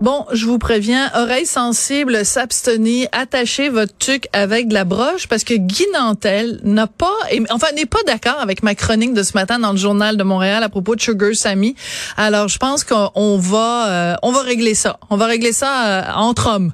Bon, 0.00 0.26
je 0.32 0.46
vous 0.46 0.58
préviens, 0.58 1.10
oreilles 1.16 1.44
sensibles, 1.44 2.24
s'abstenir, 2.24 3.08
attachez 3.10 3.68
votre 3.68 3.96
tuque 3.98 4.28
avec 4.32 4.68
de 4.68 4.74
la 4.74 4.84
broche 4.84 5.26
parce 5.26 5.42
que 5.42 5.54
Guy 5.54 5.84
Nantel 5.92 6.60
n'a 6.62 6.86
pas, 6.86 7.16
enfin, 7.50 7.66
n'est 7.74 7.84
pas 7.84 7.98
d'accord 8.06 8.38
avec 8.38 8.62
ma 8.62 8.76
chronique 8.76 9.12
de 9.12 9.24
ce 9.24 9.32
matin 9.32 9.58
dans 9.58 9.72
le 9.72 9.76
journal 9.76 10.16
de 10.16 10.22
Montréal 10.22 10.62
à 10.62 10.68
propos 10.68 10.94
de 10.94 11.00
Sugar 11.00 11.34
Sammy. 11.34 11.74
Alors, 12.16 12.46
je 12.46 12.58
pense 12.58 12.84
qu'on 12.84 13.38
va, 13.38 13.88
euh, 13.88 14.14
on 14.22 14.30
va 14.30 14.42
régler 14.42 14.76
ça. 14.76 15.00
On 15.10 15.16
va 15.16 15.26
régler 15.26 15.52
ça 15.52 15.88
euh, 15.88 16.12
entre 16.14 16.46
hommes. 16.46 16.72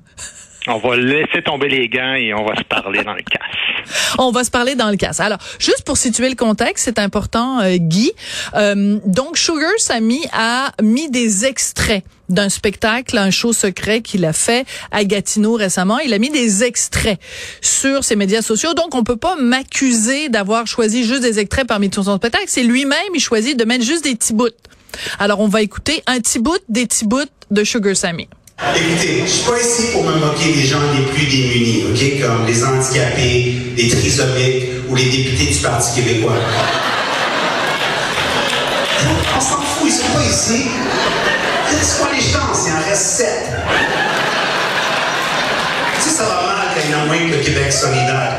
On 0.67 0.79
va 0.79 0.97
laisser 0.97 1.43
tomber 1.45 1.69
les 1.69 1.89
gants 1.89 2.15
et 2.15 2.33
on 2.33 2.45
va 2.45 2.57
se 2.57 2.65
parler 2.65 3.05
dans 3.05 3.13
le 3.13 3.23
casse. 3.23 3.95
On 4.19 4.31
va 4.31 4.45
se 4.45 4.51
parler 4.51 4.75
dans 4.75 4.91
le 4.91 4.97
cas. 4.97 5.11
Alors, 5.19 5.39
juste 5.59 5.83
pour 5.85 5.99
situer 5.99 6.31
le 6.31 6.37
contexte, 6.37 6.87
c'est 6.87 6.99
important, 6.99 7.61
euh, 7.61 7.77
Guy. 7.77 8.13
Euh, 8.55 8.99
donc, 9.05 9.37
Sugar 9.37 9.73
Sammy 9.77 10.23
a 10.33 10.73
mis 10.83 11.11
des 11.11 11.45
extraits 11.45 12.03
d'un 12.31 12.49
spectacle, 12.49 13.19
un 13.19 13.31
show 13.31 13.53
secret 13.53 14.01
qu'il 14.01 14.25
a 14.25 14.33
fait 14.33 14.67
à 14.91 15.05
Gatineau 15.05 15.55
récemment. 15.55 15.99
Il 15.99 16.15
a 16.15 16.19
mis 16.19 16.31
des 16.31 16.65
extraits 16.65 17.21
sur 17.61 18.03
ses 18.03 18.17
médias 18.17 18.41
sociaux. 18.41 18.73
Donc, 18.73 18.95
on 18.95 19.05
peut 19.05 19.19
pas 19.19 19.37
m'accuser 19.37 20.31
d'avoir 20.31 20.67
choisi 20.67 21.05
juste 21.05 21.21
des 21.21 21.39
extraits 21.39 21.67
parmi 21.67 21.91
tout 21.91 22.05
son 22.05 22.17
spectacle. 22.17 22.47
C'est 22.49 22.62
lui-même, 22.62 22.99
il 23.15 23.21
choisit 23.21 23.59
de 23.59 23.67
mettre 23.67 23.84
juste 23.84 24.05
des 24.05 24.15
petits 24.15 24.33
bouts. 24.33 24.49
Alors, 25.19 25.41
on 25.41 25.49
va 25.49 25.61
écouter 25.61 26.03
un 26.06 26.21
petit 26.21 26.39
bout 26.39 26.59
des 26.71 26.87
petits 26.87 27.05
bouts 27.05 27.28
de 27.51 27.65
Sugar 27.65 27.95
Sammy. 27.95 28.28
Écoutez, 28.58 29.22
je 29.24 29.30
suis 29.30 29.50
pas 29.50 29.58
ici 29.60 29.92
pour 29.92 30.05
me 30.05 30.14
moquer 30.14 30.52
des 30.52 30.62
gens 30.62 30.78
les 30.97 31.05
plus 31.06 31.27
démunis, 31.27 31.84
OK? 31.91 32.20
Comme 32.22 32.47
les 32.47 32.64
handicapés, 32.64 33.56
les 33.77 33.88
trisomiques 33.88 34.64
ou 34.88 34.94
les 34.94 35.05
députés 35.06 35.52
du 35.52 35.58
Parti 35.58 36.00
québécois. 36.00 36.36
On 39.36 39.41
s'en 39.41 39.60
fout, 39.60 39.86
ils 39.86 39.92
sont 39.92 40.06
pas 40.12 40.22
ici. 40.22 40.66
C'est 41.82 41.98
quoi 41.98 42.10
les 42.14 42.20
chances? 42.20 42.66
Il 42.66 42.72
en 42.72 42.88
reste 42.88 43.02
sept. 43.02 43.47
Tu 45.97 46.02
sais, 46.02 46.16
ça 46.16 46.25
va 46.25 46.34
mal 46.47 46.69
quand 46.75 46.80
il 46.84 46.91
y 46.91 46.94
en 46.94 47.02
a 47.02 47.05
moins 47.06 47.19
que 47.19 47.36
le 47.36 47.42
Québec 47.42 47.72
solidaire. 47.72 48.36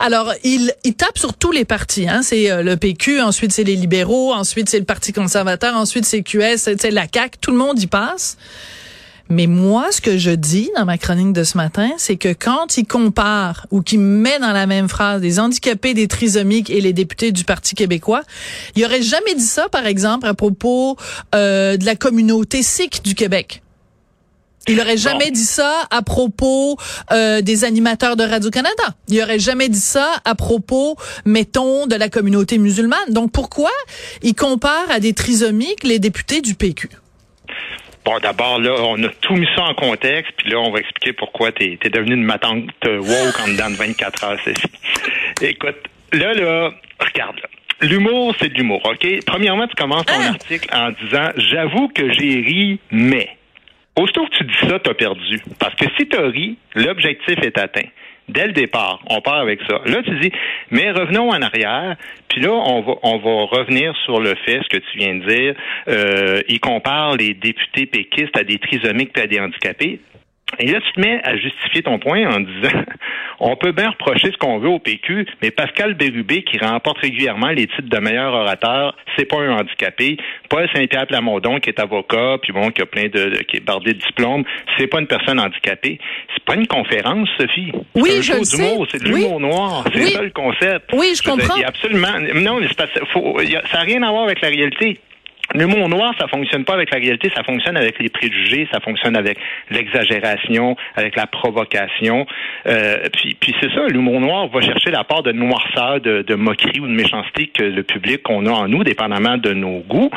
Alors, 0.00 0.32
il, 0.44 0.72
tape 0.96 1.18
sur 1.18 1.34
tous 1.34 1.52
les 1.52 1.64
partis. 1.64 2.08
Hein. 2.08 2.22
C'est 2.22 2.50
euh, 2.50 2.62
le 2.62 2.76
PQ, 2.76 3.20
ensuite 3.20 3.52
c'est 3.52 3.64
les 3.64 3.76
libéraux, 3.76 4.32
ensuite 4.32 4.68
c'est 4.68 4.78
le 4.78 4.84
Parti 4.84 5.12
conservateur, 5.12 5.76
ensuite 5.76 6.04
c'est 6.04 6.22
QS, 6.22 6.56
c'est 6.56 6.90
la 6.90 7.06
CAQ. 7.12 7.38
Tout 7.40 7.50
le 7.50 7.58
monde 7.58 7.80
y 7.80 7.86
passe. 7.86 8.36
Mais 9.30 9.46
moi, 9.46 9.88
ce 9.92 10.00
que 10.00 10.16
je 10.16 10.30
dis 10.30 10.70
dans 10.74 10.86
ma 10.86 10.96
chronique 10.96 11.34
de 11.34 11.44
ce 11.44 11.58
matin, 11.58 11.90
c'est 11.98 12.16
que 12.16 12.32
quand 12.32 12.78
il 12.78 12.86
compare 12.86 13.66
ou 13.70 13.82
qu'il 13.82 14.00
met 14.00 14.38
dans 14.38 14.52
la 14.52 14.66
même 14.66 14.88
phrase 14.88 15.20
des 15.20 15.38
handicapés, 15.38 15.92
des 15.92 16.08
trisomiques 16.08 16.70
et 16.70 16.80
les 16.80 16.94
députés 16.94 17.30
du 17.30 17.44
Parti 17.44 17.74
québécois, 17.74 18.22
il 18.74 18.84
aurait 18.86 19.02
jamais 19.02 19.34
dit 19.34 19.42
ça, 19.42 19.68
par 19.68 19.86
exemple, 19.86 20.26
à 20.26 20.32
propos 20.32 20.96
euh, 21.34 21.76
de 21.76 21.84
la 21.84 21.94
communauté 21.94 22.62
sikh 22.62 23.02
du 23.04 23.14
Québec. 23.14 23.62
Il 24.68 24.80
aurait 24.80 24.96
jamais 24.96 25.30
dit 25.30 25.44
ça 25.44 25.86
à 25.90 26.02
propos 26.02 26.76
euh, 27.10 27.40
des 27.40 27.64
animateurs 27.64 28.16
de 28.16 28.22
Radio-Canada. 28.24 28.84
Il 29.08 29.20
aurait 29.22 29.38
jamais 29.38 29.68
dit 29.68 29.80
ça 29.80 30.12
à 30.24 30.34
propos, 30.34 30.96
mettons, 31.24 31.86
de 31.86 31.94
la 31.96 32.08
communauté 32.08 32.58
musulmane. 32.58 32.98
Donc 33.10 33.32
pourquoi 33.32 33.70
il 34.22 34.34
compare 34.34 34.90
à 34.90 35.00
des 35.00 35.12
trisomiques 35.14 35.84
les 35.84 35.98
députés 35.98 36.40
du 36.40 36.54
PQ? 36.54 36.88
Bon, 38.04 38.18
d'abord, 38.22 38.58
là, 38.58 38.74
on 38.84 39.02
a 39.04 39.08
tout 39.20 39.34
mis 39.34 39.46
ça 39.54 39.62
en 39.64 39.74
contexte, 39.74 40.32
puis 40.38 40.50
là, 40.50 40.58
on 40.60 40.70
va 40.70 40.78
expliquer 40.80 41.12
pourquoi 41.12 41.52
t'es 41.52 41.78
es 41.82 41.90
devenue 41.90 42.14
une 42.14 42.24
matante 42.24 42.64
euh, 42.86 42.98
woke 43.00 43.40
en 43.44 43.48
dedans 43.48 43.68
de 43.70 43.74
24 43.74 44.24
heures, 44.24 44.38
Sophie. 44.44 44.68
Écoute, 45.42 45.76
là, 46.12 46.32
là, 46.32 46.70
regarde, 47.00 47.36
là. 47.36 47.48
L'humour, 47.80 48.34
c'est 48.40 48.48
de 48.48 48.54
l'humour, 48.54 48.80
OK? 48.84 49.06
Premièrement, 49.24 49.68
tu 49.68 49.74
commences 49.76 50.06
ton 50.06 50.14
Ah! 50.20 50.28
article 50.30 50.68
en 50.74 50.90
disant 51.02 51.28
J'avoue 51.36 51.88
que 51.88 52.12
j'ai 52.12 52.40
ri, 52.40 52.80
mais. 52.90 53.28
Aussitôt 53.98 54.24
que 54.26 54.36
tu 54.36 54.44
dis 54.44 54.68
ça, 54.68 54.78
t'as 54.78 54.94
perdu. 54.94 55.40
Parce 55.58 55.74
que 55.74 55.86
si 55.98 56.06
t'as 56.06 56.28
ri, 56.28 56.56
l'objectif 56.76 57.36
est 57.42 57.58
atteint. 57.58 57.88
Dès 58.28 58.46
le 58.46 58.52
départ, 58.52 59.00
on 59.10 59.20
part 59.20 59.40
avec 59.40 59.58
ça. 59.68 59.80
Là, 59.86 60.02
tu 60.04 60.14
dis, 60.20 60.30
mais 60.70 60.92
revenons 60.92 61.30
en 61.30 61.42
arrière, 61.42 61.96
puis 62.28 62.40
là, 62.40 62.50
on 62.52 62.82
va, 62.82 62.92
on 63.02 63.18
va 63.18 63.58
revenir 63.58 63.96
sur 64.04 64.20
le 64.20 64.34
fait, 64.44 64.60
ce 64.62 64.68
que 64.68 64.76
tu 64.76 64.98
viens 64.98 65.16
de 65.16 65.26
dire. 65.26 65.54
Euh, 65.88 66.42
il 66.48 66.60
compare 66.60 67.16
les 67.16 67.34
députés 67.34 67.86
péquistes 67.86 68.36
à 68.36 68.44
des 68.44 68.58
trisomiques 68.58 69.12
puis 69.12 69.22
à 69.22 69.26
des 69.26 69.40
handicapés. 69.40 69.98
Et 70.60 70.66
là, 70.66 70.80
tu 70.80 70.92
te 70.92 71.00
mets 71.00 71.20
à 71.24 71.36
justifier 71.36 71.82
ton 71.82 71.98
point 71.98 72.26
en 72.28 72.40
disant 72.40 72.82
on 73.40 73.54
peut 73.56 73.72
bien 73.72 73.90
reprocher 73.90 74.32
ce 74.32 74.36
qu'on 74.38 74.58
veut 74.58 74.68
au 74.68 74.78
PQ, 74.80 75.26
mais 75.42 75.50
Pascal 75.50 75.94
Bérubé, 75.94 76.42
qui 76.42 76.58
remporte 76.58 76.98
régulièrement 76.98 77.48
les 77.48 77.66
titres 77.68 77.88
de 77.88 77.98
meilleur 77.98 78.32
orateur, 78.34 78.96
c'est 79.16 79.24
pas 79.26 79.36
un 79.40 79.58
handicapé. 79.58 80.16
Paul 80.48 80.68
Saint-Pierre 80.74 81.06
Plamondon, 81.06 81.60
qui 81.60 81.70
est 81.70 81.78
avocat, 81.80 82.38
puis 82.42 82.52
bon, 82.52 82.70
qui 82.70 82.82
a 82.82 82.86
plein 82.86 83.04
de, 83.04 83.30
de- 83.30 83.42
qui 83.44 83.58
est 83.58 83.64
bardé 83.64 83.92
de 83.92 83.98
diplômes, 83.98 84.44
c'est 84.76 84.86
pas 84.88 84.98
une 85.00 85.06
personne 85.06 85.38
handicapée. 85.38 85.98
C'est 86.34 86.44
pas 86.44 86.54
une 86.56 86.66
conférence, 86.66 87.28
Sophie. 87.38 87.72
Oui, 87.94 88.10
c'est 88.16 88.22
je 88.22 88.32
un 88.32 88.38
le 88.38 88.44
sais. 88.44 88.76
c'est 88.90 89.02
de 89.02 89.08
l'humour 89.08 89.36
Oui. 89.36 89.42
noir. 89.42 89.84
C'est 89.92 90.00
Oui. 90.02 90.10
ça 90.10 90.22
le 90.22 90.30
concept. 90.30 90.90
Oui, 90.92 91.12
je 91.16 91.22
dire, 91.22 91.32
comprends. 91.32 91.62
a 91.62 91.66
absolument. 91.68 92.08
Non, 92.34 92.58
mais 92.60 92.66
que 92.68 93.04
faut- 93.12 93.40
y 93.42 93.54
a- 93.56 93.62
ça 93.70 93.78
n'a 93.78 93.84
rien 93.84 94.02
à 94.02 94.10
voir 94.10 94.24
avec 94.24 94.40
la 94.40 94.48
réalité. 94.48 94.98
L'humour 95.54 95.88
noir, 95.88 96.14
ça 96.18 96.28
fonctionne 96.28 96.64
pas 96.64 96.74
avec 96.74 96.90
la 96.92 96.98
réalité, 96.98 97.30
ça 97.34 97.42
fonctionne 97.42 97.76
avec 97.76 97.98
les 97.98 98.10
préjugés, 98.10 98.68
ça 98.72 98.80
fonctionne 98.80 99.16
avec 99.16 99.38
l'exagération, 99.70 100.76
avec 100.94 101.16
la 101.16 101.26
provocation. 101.26 102.26
Euh, 102.66 103.08
puis 103.14 103.36
puis 103.40 103.54
c'est 103.60 103.70
ça, 103.74 103.86
l'humour 103.88 104.20
noir 104.20 104.48
va 104.48 104.60
chercher 104.60 104.90
la 104.90 105.04
part 105.04 105.22
de 105.22 105.32
noirceur, 105.32 106.00
de, 106.00 106.22
de 106.22 106.34
moquerie 106.34 106.80
ou 106.80 106.86
de 106.86 106.92
méchanceté 106.92 107.46
que 107.46 107.62
le 107.62 107.82
public 107.82 108.22
qu'on 108.22 108.46
a 108.46 108.50
en 108.50 108.68
nous, 108.68 108.84
dépendamment 108.84 109.38
de 109.38 109.52
nos 109.54 109.78
goûts. 109.80 110.10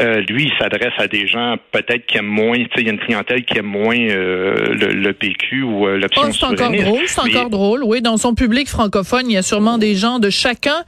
Euh, 0.00 0.22
lui, 0.28 0.44
il 0.44 0.52
s'adresse 0.58 0.92
à 0.98 1.06
des 1.08 1.26
gens 1.26 1.56
peut-être 1.72 2.04
qui 2.06 2.18
aiment 2.18 2.26
moins, 2.26 2.56
tu 2.56 2.64
sais, 2.64 2.80
il 2.80 2.86
y 2.86 2.90
a 2.90 2.92
une 2.92 2.98
clientèle 3.00 3.44
qui 3.44 3.58
aime 3.58 3.66
moins 3.66 3.96
euh, 3.96 4.74
le, 4.74 4.88
le 4.92 5.12
PQ 5.12 5.62
ou 5.62 5.86
euh, 5.86 5.98
l'option 5.98 6.22
Oh, 6.26 6.30
c'est 6.32 6.44
encore 6.44 6.70
drôle, 6.70 7.02
c'est 7.06 7.24
Mais- 7.24 7.36
encore 7.36 7.50
drôle. 7.50 7.84
Oui, 7.84 8.02
dans 8.02 8.16
son 8.16 8.34
public 8.34 8.68
francophone, 8.68 9.26
il 9.30 9.34
y 9.34 9.36
a 9.38 9.42
sûrement 9.42 9.78
des 9.78 9.94
gens 9.94 10.18
de 10.18 10.30
chacun 10.30 10.82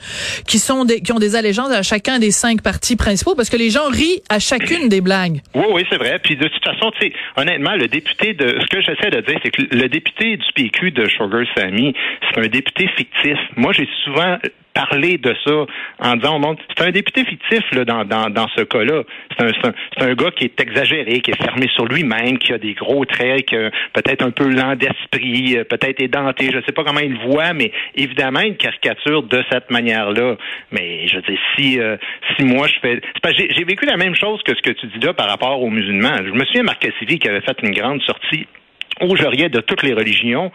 qui 0.47 0.59
sont 0.59 0.85
des, 0.85 1.01
qui 1.01 1.13
ont 1.13 1.19
des 1.19 1.37
allégeances 1.37 1.71
à 1.71 1.83
chacun 1.83 2.19
des 2.19 2.31
cinq 2.31 2.63
partis 2.63 2.97
principaux 2.97 3.35
parce 3.35 3.49
que 3.49 3.57
les 3.57 3.71
gens 3.71 3.86
à 4.29 4.39
chacune 4.39 4.89
des 4.89 5.01
blagues. 5.01 5.41
Oui, 5.55 5.65
oui, 5.73 5.87
c'est 5.91 5.99
vrai. 5.99 6.19
Puis 6.23 6.37
de 6.37 6.49
toute 6.49 6.65
façon, 6.65 6.91
tu 6.99 7.07
sais, 7.07 7.13
honnêtement, 7.37 7.75
le 7.77 7.89
député 7.89 8.35
de 8.35 8.59
ce 8.61 8.67
que 8.67 8.81
j'essaie 8.81 9.11
de 9.11 9.21
dire, 9.21 9.39
c'est 9.43 9.51
que 9.51 9.63
le 9.63 9.89
député 9.89 10.37
du 10.37 10.47
PQ 10.55 10.91
de 10.91 11.09
Sugar 11.09 11.45
Sammy, 11.57 11.95
c'est 12.23 12.41
un 12.41 12.49
député 12.49 12.89
fictif. 12.97 13.39
Moi, 13.57 13.73
j'ai 13.73 13.89
souvent 14.05 14.39
parlé 14.77 15.17
de 15.17 15.35
ça 15.45 15.67
en 16.01 16.17
disant 16.17 16.41
au 16.41 16.57
c'est 16.77 16.85
un 16.85 16.91
député 16.91 17.25
fictif 17.25 17.63
là, 17.73 17.85
dans, 17.85 18.05
dans, 18.05 18.29
dans 18.29 18.49
ce 18.57 18.63
cas-là. 18.63 19.03
C'est 19.37 19.45
un, 19.45 19.51
c'est 19.53 19.69
un, 20.03 20.11
un 20.11 20.15
gars 20.15 20.31
qui 20.31 20.45
est 20.45 20.61
exagéré, 20.61 21.21
qui 21.21 21.31
est 21.31 21.43
fermé 21.43 21.67
sur 21.75 21.87
lui-même, 21.87 22.39
qui 22.39 22.53
a 22.53 22.59
des 22.59 22.75
gros 22.75 23.05
traits, 23.05 23.47
qui 23.47 23.57
peut-être 23.95 24.23
un 24.23 24.31
peu 24.31 24.49
lent 24.49 24.77
d'esprit, 24.77 25.57
euh, 25.57 25.65
peut-être 25.65 26.03
édenté, 26.03 26.51
je 26.53 26.61
sais 26.67 26.73
pas 26.73 26.85
comment 26.85 27.01
il 27.01 27.15
le 27.15 27.31
voit, 27.31 27.55
mais 27.55 27.73
évidemment 27.95 28.41
une 28.41 28.57
caricature 28.57 29.23
de 29.23 29.43
cette 29.51 29.71
manière-là. 29.71 30.37
Mais 30.73 31.07
je 31.07 31.17
veux 31.17 31.23
dire, 31.23 31.39
si 31.57 31.81
euh, 31.81 31.97
si 32.37 32.45
moi 32.45 32.67
je 32.67 32.75
fais, 32.81 33.01
j'ai 33.37 33.49
j'ai 33.55 33.65
vécu 33.65 33.87
la 33.87 33.97
même 33.97 34.15
chose 34.15 34.43
que 34.43 34.55
ce 34.55 34.63
que 34.63 34.71
tu 34.71 34.87
dis 34.89 35.05
là 35.05 35.15
par 35.15 35.29
rapport 35.29 35.63
aux 35.63 35.71
musulmans. 35.71 36.19
Je 36.19 36.33
me 36.33 36.45
souviens 36.45 36.65
Marc 36.65 36.81
Cassivi 36.81 37.19
qui 37.19 37.29
avait 37.29 37.41
fait 37.41 37.57
une 37.63 37.73
grande 37.73 38.03
sortie 38.03 38.47
où 39.03 39.17
je 39.17 39.49
de 39.49 39.61
toutes 39.61 39.83
les 39.83 39.93
religions, 39.93 40.51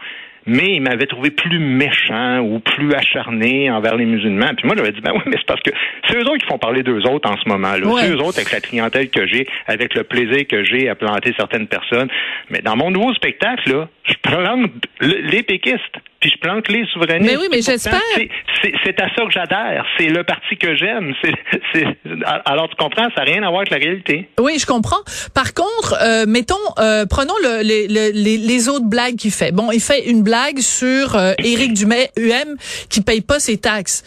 mais 0.46 0.74
il 0.76 0.82
m'avait 0.82 1.06
trouvé 1.06 1.30
plus 1.30 1.58
méchant 1.58 2.40
ou 2.40 2.58
plus 2.60 2.92
acharné 2.94 3.70
envers 3.70 3.96
les 3.96 4.04
musulmans. 4.04 4.50
Puis 4.56 4.66
moi, 4.66 4.74
j'avais 4.76 4.92
dit, 4.92 5.00
ben 5.00 5.12
oui, 5.14 5.22
mais 5.26 5.36
c'est 5.38 5.46
parce 5.46 5.60
que 5.60 5.70
c'est 6.08 6.16
eux 6.16 6.22
autres 6.22 6.38
qui 6.38 6.46
font 6.46 6.58
parler 6.58 6.82
d'eux 6.82 7.02
autres 7.08 7.30
en 7.30 7.36
ce 7.36 7.48
moment. 7.48 7.72
là. 7.76 7.86
Ouais. 7.86 8.02
C'est 8.02 8.10
eux 8.10 8.20
autres 8.20 8.38
avec 8.38 8.52
la 8.52 8.60
clientèle 8.60 9.10
que 9.10 9.26
j'ai, 9.26 9.46
avec 9.66 9.94
le 9.94 10.04
plaisir 10.04 10.46
que 10.48 10.64
j'ai 10.64 10.88
à 10.88 10.94
planter 10.94 11.32
certaines 11.36 11.66
personnes. 11.68 12.08
Mais 12.50 12.60
dans 12.60 12.76
mon 12.76 12.90
nouveau 12.90 13.12
spectacle, 13.14 13.70
là, 13.72 13.88
je 14.04 14.14
plante 14.22 14.70
le- 15.00 15.20
les 15.30 15.42
péquistes, 15.42 15.78
puis 16.20 16.30
je 16.30 16.38
plante 16.38 16.68
les 16.68 16.84
souverainistes. 16.92 17.30
Mais 17.30 17.36
oui, 17.38 17.46
mais 17.50 17.62
j'espère. 17.62 18.00
c'est- 18.16 18.28
à 19.00 19.08
ça 19.16 19.24
que 19.24 19.30
j'adhère. 19.32 19.84
C'est 19.98 20.08
le 20.08 20.22
parti 20.22 20.56
que 20.56 20.74
j'aime. 20.76 21.14
Alors, 22.44 22.68
tu 22.68 22.76
comprends, 22.76 23.08
ça 23.16 23.24
n'a 23.24 23.32
rien 23.32 23.42
à 23.42 23.48
voir 23.48 23.60
avec 23.62 23.70
la 23.70 23.78
réalité. 23.78 24.28
Oui, 24.40 24.58
je 24.60 24.66
comprends. 24.66 25.00
Par 25.34 25.54
contre, 25.54 25.94
euh, 26.02 26.24
mettons, 26.28 26.54
euh, 26.78 27.04
prenons 27.08 27.34
le, 27.42 27.62
les, 27.62 27.88
le- 27.88 28.12
les, 28.14 28.36
les 28.38 28.68
autres 28.68 28.88
blagues 28.88 29.16
qu'il 29.16 29.30
fait. 29.30 29.52
Bon, 29.52 29.70
il 29.72 29.80
fait 29.80 30.08
une 30.10 30.22
blague 30.22 30.31
sur 30.60 31.16
euh, 31.16 31.34
Éric 31.38 31.74
Dumais, 31.74 32.10
UM, 32.16 32.56
qui 32.88 33.00
paye 33.00 33.20
pas 33.20 33.40
ses 33.40 33.58
taxes. 33.58 34.02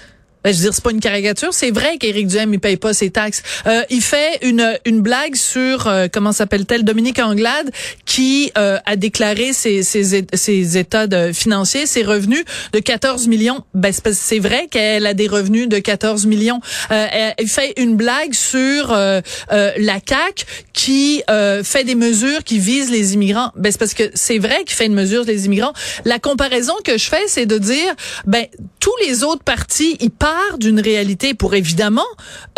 Ben, 0.45 0.53
je 0.53 0.57
veux 0.57 0.65
dire, 0.65 0.75
c'est 0.75 0.83
pas 0.83 0.92
une 0.92 1.00
caricature. 1.00 1.51
C'est 1.53 1.71
vrai 1.71 1.97
qu'Éric 1.97 2.27
Duhem, 2.27 2.53
il 2.53 2.59
paye 2.59 2.77
pas 2.77 2.94
ses 2.94 3.09
taxes. 3.09 3.42
Euh, 3.65 3.81
il 3.89 4.03
fait 4.03 4.38
une, 4.44 4.77
une 4.86 5.01
blague 5.01 5.36
sur, 5.36 5.88
euh, 5.88 6.06
comment 6.12 6.33
s'appelle-t-elle, 6.33 6.83
Dominique 6.83 7.18
Anglade, 7.18 7.71
qui 8.06 8.51
euh, 8.56 8.77
a 8.86 8.95
déclaré 8.95 9.53
ses, 9.53 9.81
ses, 9.81 10.24
ses 10.31 10.77
états 10.77 11.07
de, 11.07 11.33
financiers, 11.33 11.88
ses 11.88 12.03
revenus 12.03 12.44
de 12.74 12.77
14 12.77 13.27
millions. 13.27 13.63
Ben, 13.74 13.92
c'est 13.92 14.38
vrai 14.38 14.68
qu'elle 14.69 15.07
a 15.07 15.15
des 15.15 15.27
revenus 15.27 15.68
de 15.68 15.80
14 15.80 16.27
millions. 16.27 16.59
Euh, 16.92 17.07
il 17.39 17.50
fait 17.50 17.74
une 17.77 17.95
blague 17.95 18.36
sur 18.36 18.92
euh, 18.92 19.21
la 19.50 20.00
CAQ 20.07 20.45
qui 20.74 21.24
fait 21.63 21.83
des 21.86 21.95
mesures 21.95 22.44
qui 22.44 22.59
visent 22.59 22.92
les 22.92 23.15
immigrants. 23.15 23.51
Ben, 23.56 23.71
c'est 23.71 23.80
parce 23.80 23.95
que 23.95 24.12
c'est 24.13 24.38
vrai 24.38 24.63
qu'il 24.63 24.75
fait 24.75 24.86
une 24.86 24.94
mesure 24.94 25.25
des 25.25 25.47
immigrants. 25.47 25.74
La 26.03 26.19
comparaison 26.19 26.75
que 26.83 27.00
je 27.00 27.09
fais, 27.09 27.24
c'est 27.25 27.47
de 27.47 27.57
dire, 27.57 27.95
ben, 28.27 28.45
tous 28.80 28.94
les 29.07 29.24
autres 29.24 29.44
partis, 29.44 29.97
ils 30.00 30.12
d'une 30.60 30.80
réalité 30.80 31.34
pour 31.34 31.56
évidemment 31.56 32.06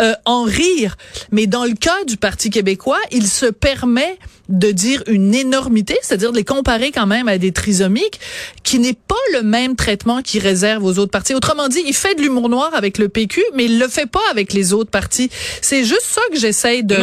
euh, 0.02 0.12
en 0.24 0.44
rire. 0.44 0.96
Mais 1.32 1.46
dans 1.46 1.64
le 1.64 1.74
cas 1.74 2.04
du 2.06 2.16
Parti 2.16 2.50
québécois, 2.50 2.98
il 3.10 3.26
se 3.26 3.46
permet 3.46 4.18
de 4.48 4.70
dire 4.70 5.02
une 5.06 5.34
énormité, 5.34 5.96
c'est-à-dire 6.00 6.32
de 6.32 6.38
les 6.38 6.44
comparer 6.44 6.90
quand 6.90 7.06
même 7.06 7.28
à 7.28 7.38
des 7.38 7.52
trisomiques, 7.52 8.18
qui 8.64 8.78
n'est 8.78 8.94
pas 8.94 9.14
le 9.34 9.42
même 9.42 9.76
traitement 9.76 10.22
qu'il 10.22 10.42
réserve 10.42 10.84
aux 10.84 10.98
autres 10.98 11.10
partis. 11.10 11.34
Autrement 11.34 11.68
dit, 11.68 11.82
il 11.86 11.94
fait 11.94 12.14
de 12.14 12.22
l'humour 12.22 12.48
noir 12.48 12.70
avec 12.74 12.98
le 12.98 13.08
PQ, 13.08 13.42
mais 13.54 13.66
il 13.66 13.78
le 13.78 13.88
fait 13.88 14.10
pas 14.10 14.22
avec 14.30 14.52
les 14.52 14.72
autres 14.72 14.90
partis. 14.90 15.28
C'est 15.30 15.84
juste 15.84 16.02
ça 16.04 16.22
que 16.32 16.38
j'essaye 16.38 16.82
de, 16.82 16.96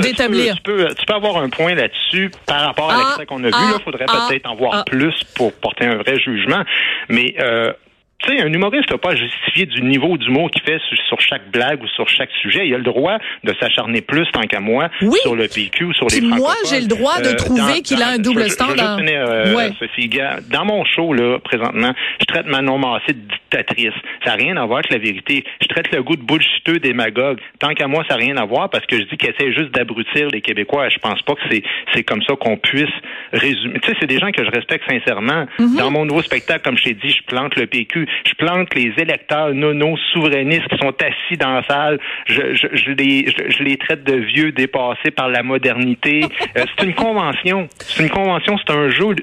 d'établir. 0.00 0.56
Tu 0.56 0.62
peux, 0.62 0.88
tu, 0.94 1.06
peux, 1.06 1.14
avoir 1.14 1.38
un 1.38 1.48
point 1.48 1.74
là-dessus 1.74 2.30
par 2.46 2.60
rapport 2.60 2.90
à 2.90 2.94
ah, 2.94 2.98
l'extrait 2.98 3.26
qu'on 3.26 3.42
a 3.44 3.48
vu. 3.48 3.52
Il 3.52 3.74
ah, 3.74 3.78
faudrait 3.82 4.06
ah, 4.08 4.26
peut-être 4.28 4.46
en 4.46 4.56
voir 4.56 4.84
plus 4.84 5.14
pour 5.34 5.52
porter 5.54 5.86
un 5.86 5.96
vrai 5.96 6.18
jugement. 6.18 6.62
Mais 7.08 7.34
euh, 7.40 7.72
tu 8.20 8.36
sais, 8.36 8.42
un 8.42 8.52
humoriste 8.52 8.90
n'a 8.90 8.98
pas 8.98 9.12
à 9.12 9.16
justifier 9.16 9.66
du 9.66 9.82
niveau 9.82 10.16
d'humour 10.18 10.50
qu'il 10.50 10.62
fait 10.62 10.78
sur, 11.08 11.20
chaque 11.20 11.50
blague 11.50 11.82
ou 11.82 11.88
sur 11.88 12.08
chaque 12.08 12.30
sujet. 12.42 12.66
Il 12.66 12.74
a 12.74 12.78
le 12.78 12.84
droit 12.84 13.18
de 13.44 13.54
s'acharner 13.60 14.02
plus, 14.02 14.26
tant 14.32 14.42
qu'à 14.42 14.60
moi, 14.60 14.88
sur 15.22 15.34
le 15.34 15.48
PQ 15.48 15.84
ou 15.84 15.92
sur 15.94 16.06
les 16.06 16.20
francophones. 16.20 16.38
moi, 16.38 16.54
j'ai 16.68 16.80
le 16.80 16.86
droit 16.86 17.18
de 17.20 17.28
euh, 17.28 17.34
trouver 17.34 17.80
qu'il 17.82 18.02
a 18.02 18.08
un 18.08 18.18
double 18.18 18.48
standard. 18.50 18.98
Euh, 19.00 19.70
Sophie, 19.78 20.10
dans 20.50 20.64
mon 20.64 20.84
show, 20.84 21.12
là, 21.12 21.38
présentement, 21.38 21.92
je 22.20 22.26
traite 22.26 22.46
Manon 22.46 22.78
Massé 22.78 23.12
de 23.12 23.20
dictatrice. 23.20 23.94
Ça 24.24 24.30
n'a 24.30 24.36
rien 24.36 24.56
à 24.56 24.66
voir 24.66 24.80
avec 24.80 24.92
la 24.92 24.98
vérité. 24.98 25.44
Je 25.62 25.68
traite 25.68 25.92
le 25.92 26.02
goût 26.02 26.16
de 26.16 26.22
bullshiteux 26.22 26.78
démagogue. 26.78 27.38
Tant 27.58 27.72
qu'à 27.74 27.86
moi, 27.86 28.04
ça 28.08 28.16
n'a 28.16 28.24
rien 28.24 28.36
à 28.36 28.44
voir 28.44 28.68
parce 28.68 28.84
que 28.86 28.98
je 28.98 29.04
dis 29.04 29.16
qu'il 29.16 29.30
essaie 29.30 29.52
juste 29.52 29.72
d'abrutir 29.72 30.28
les 30.28 30.42
Québécois. 30.42 30.88
Je 30.90 30.98
pense 30.98 31.22
pas 31.22 31.34
que 31.34 31.40
c'est, 31.50 31.62
c'est 31.94 32.02
comme 32.02 32.22
ça 32.22 32.34
qu'on 32.36 32.56
puisse 32.56 32.84
résumer. 33.32 33.80
Tu 33.80 33.90
sais, 33.90 33.96
c'est 34.00 34.06
des 34.06 34.18
gens 34.18 34.30
que 34.30 34.44
je 34.44 34.50
respecte 34.50 34.84
sincèrement. 34.88 35.46
Mm-hmm. 35.58 35.78
Dans 35.78 35.90
mon 35.90 36.04
nouveau 36.04 36.22
spectacle, 36.22 36.62
comme 36.62 36.76
je 36.76 36.84
t'ai 36.84 36.94
dit, 36.94 37.10
je 37.10 37.22
plante 37.24 37.56
le 37.56 37.66
PQ 37.66 38.06
je 38.26 38.34
plante 38.34 38.74
les 38.74 38.92
électeurs 38.98 39.54
nono 39.54 39.96
souverainistes 40.12 40.68
qui 40.68 40.78
sont 40.78 40.94
assis 41.02 41.36
dans 41.38 41.54
la 41.54 41.62
salle, 41.64 41.98
je, 42.26 42.92
les, 42.92 43.26
je, 43.26 43.62
les 43.62 43.76
traite 43.76 44.04
de 44.04 44.16
vieux 44.16 44.52
dépassés 44.52 45.10
par 45.10 45.28
la 45.28 45.42
modernité. 45.42 46.24
Euh, 46.56 46.64
c'est 46.78 46.86
une 46.86 46.94
convention. 46.94 47.68
C'est 47.78 48.02
une 48.02 48.10
convention, 48.10 48.56
c'est 48.58 48.74
un 48.74 48.90
jeu. 48.90 49.14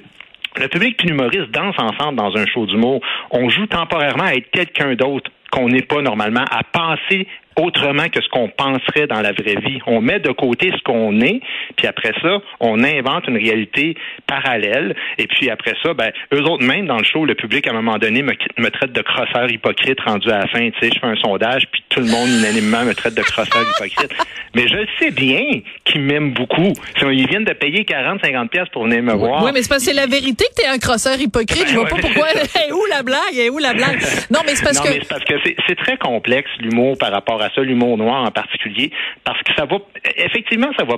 Le 0.60 0.68
public 0.68 1.00
et 1.04 1.08
l'humoriste 1.08 1.52
dansent 1.52 1.76
ensemble 1.78 2.18
dans 2.18 2.36
un 2.36 2.46
show 2.48 2.66
d'humour. 2.66 3.02
On 3.32 3.50
joue 3.50 3.68
temporairement 3.68 4.24
à 4.24 4.34
être 4.34 4.50
quelqu'un 4.52 4.96
d'autre 4.96 5.30
qu'on 5.52 5.70
n'est 5.70 5.84
pas 5.84 6.02
normalement, 6.02 6.46
à 6.50 6.64
penser 6.64 7.28
autrement 7.58 8.08
que 8.10 8.22
ce 8.22 8.30
qu'on 8.30 8.50
penserait 8.50 9.08
dans 9.08 9.22
la 9.22 9.32
vraie 9.32 9.56
vie. 9.56 9.80
On 9.86 10.02
met 10.02 10.20
de 10.20 10.32
côté 10.32 10.72
ce 10.72 10.82
qu'on 10.84 11.20
est, 11.22 11.42
puis 11.76 11.88
après 11.88 12.14
ça, 12.22 12.40
on 12.60 12.84
invente 12.84 13.28
une 13.28 13.38
réalité 13.38 13.96
parallèle. 14.28 14.96
Et 15.18 15.28
puis 15.28 15.50
après 15.50 15.74
ça, 15.84 15.94
ben, 15.94 16.12
eux 16.34 16.42
autres 16.44 16.64
même 16.64 16.88
dans 16.88 16.98
le 16.98 17.04
show, 17.04 17.26
le 17.26 17.36
public 17.36 17.68
à 17.68 17.72
un 17.72 17.74
moment 17.74 17.98
donné 17.98 18.22
me, 18.22 18.34
me 18.58 18.70
traite 18.70 18.94
de 18.94 19.02
crosseur 19.02 19.50
hypocrite 19.50 20.00
rendu 20.02 20.30
à 20.30 20.40
la 20.40 20.48
fin. 20.48 20.70
Tu 20.70 20.80
sais, 20.80 20.92
je 20.94 21.00
fais 21.00 21.08
un 21.08 21.16
sondage, 21.16 21.64
puis 21.72 21.84
tout 21.90 22.00
le 22.00 22.08
monde 22.08 22.30
unanimement 22.30 22.84
me 22.84 22.94
traite 22.94 23.16
de 23.16 23.24
crosseur 23.24 23.64
hypocrite. 23.64 24.14
Mais 24.56 24.68
je 24.68 24.78
sais 25.00 25.12
bien 25.12 25.44
qu'ils 25.86 26.02
m'aiment 26.02 26.34
beaucoup. 26.34 26.74
Ils 27.02 27.28
viennent 27.28 27.44
de 27.44 27.54
payer 27.54 27.86
40, 27.86 28.22
50 28.24 28.50
pièces 28.50 28.70
pour 28.70 28.86
venir 28.86 29.04
me 29.04 29.14
voir. 29.14 29.44
Oui, 29.44 29.52
mais 29.54 29.62
c'est 29.62 29.70
parce 29.70 29.84
que 29.84 29.92
c'est 29.92 29.96
la 29.96 30.08
vérité 30.08 30.46
que 30.50 30.62
t'es 30.62 30.68
un 30.68 30.78
crosseur 30.80 31.20
hypocrite. 31.20 31.68
je 31.68 31.76
vois 31.76 31.88
pas 31.88 31.98
pourquoi. 31.98 32.28
où 32.72 32.86
la 32.90 33.04
blague? 33.04 33.52
où 33.52 33.58
la 33.58 33.74
blague? 33.74 34.00
Non, 34.32 34.40
mais 34.46 34.56
c'est 34.56 34.64
parce 34.64 34.80
que. 34.80 34.90
c'est 34.90 35.08
parce 35.08 35.24
que 35.24 35.36
c'est 35.68 35.76
très 35.76 35.98
complexe 35.98 36.50
l'humour 36.60 36.98
par 36.98 37.12
rapport 37.12 37.42
à 37.42 37.47
l'humour 37.58 37.98
noir 37.98 38.24
en 38.24 38.32
particulier, 38.32 38.92
parce 39.24 39.42
que 39.44 39.54
ça 39.56 39.66
va, 39.66 39.78
effectivement, 40.18 40.72
ça 40.78 40.86
va 40.86 40.98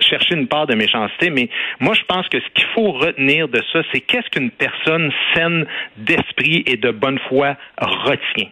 chercher 0.00 0.34
une 0.34 0.48
part 0.48 0.66
de 0.66 0.74
méchanceté, 0.74 1.30
mais 1.30 1.48
moi 1.78 1.94
je 1.94 2.02
pense 2.04 2.26
que 2.28 2.40
ce 2.40 2.48
qu'il 2.54 2.66
faut 2.74 2.92
retenir 2.92 3.48
de 3.48 3.62
ça, 3.72 3.82
c'est 3.92 4.00
qu'est-ce 4.00 4.28
qu'une 4.30 4.50
personne 4.50 5.12
saine 5.34 5.66
d'esprit 5.98 6.62
et 6.66 6.76
de 6.76 6.90
bonne 6.90 7.18
foi 7.28 7.56
retient 7.78 8.48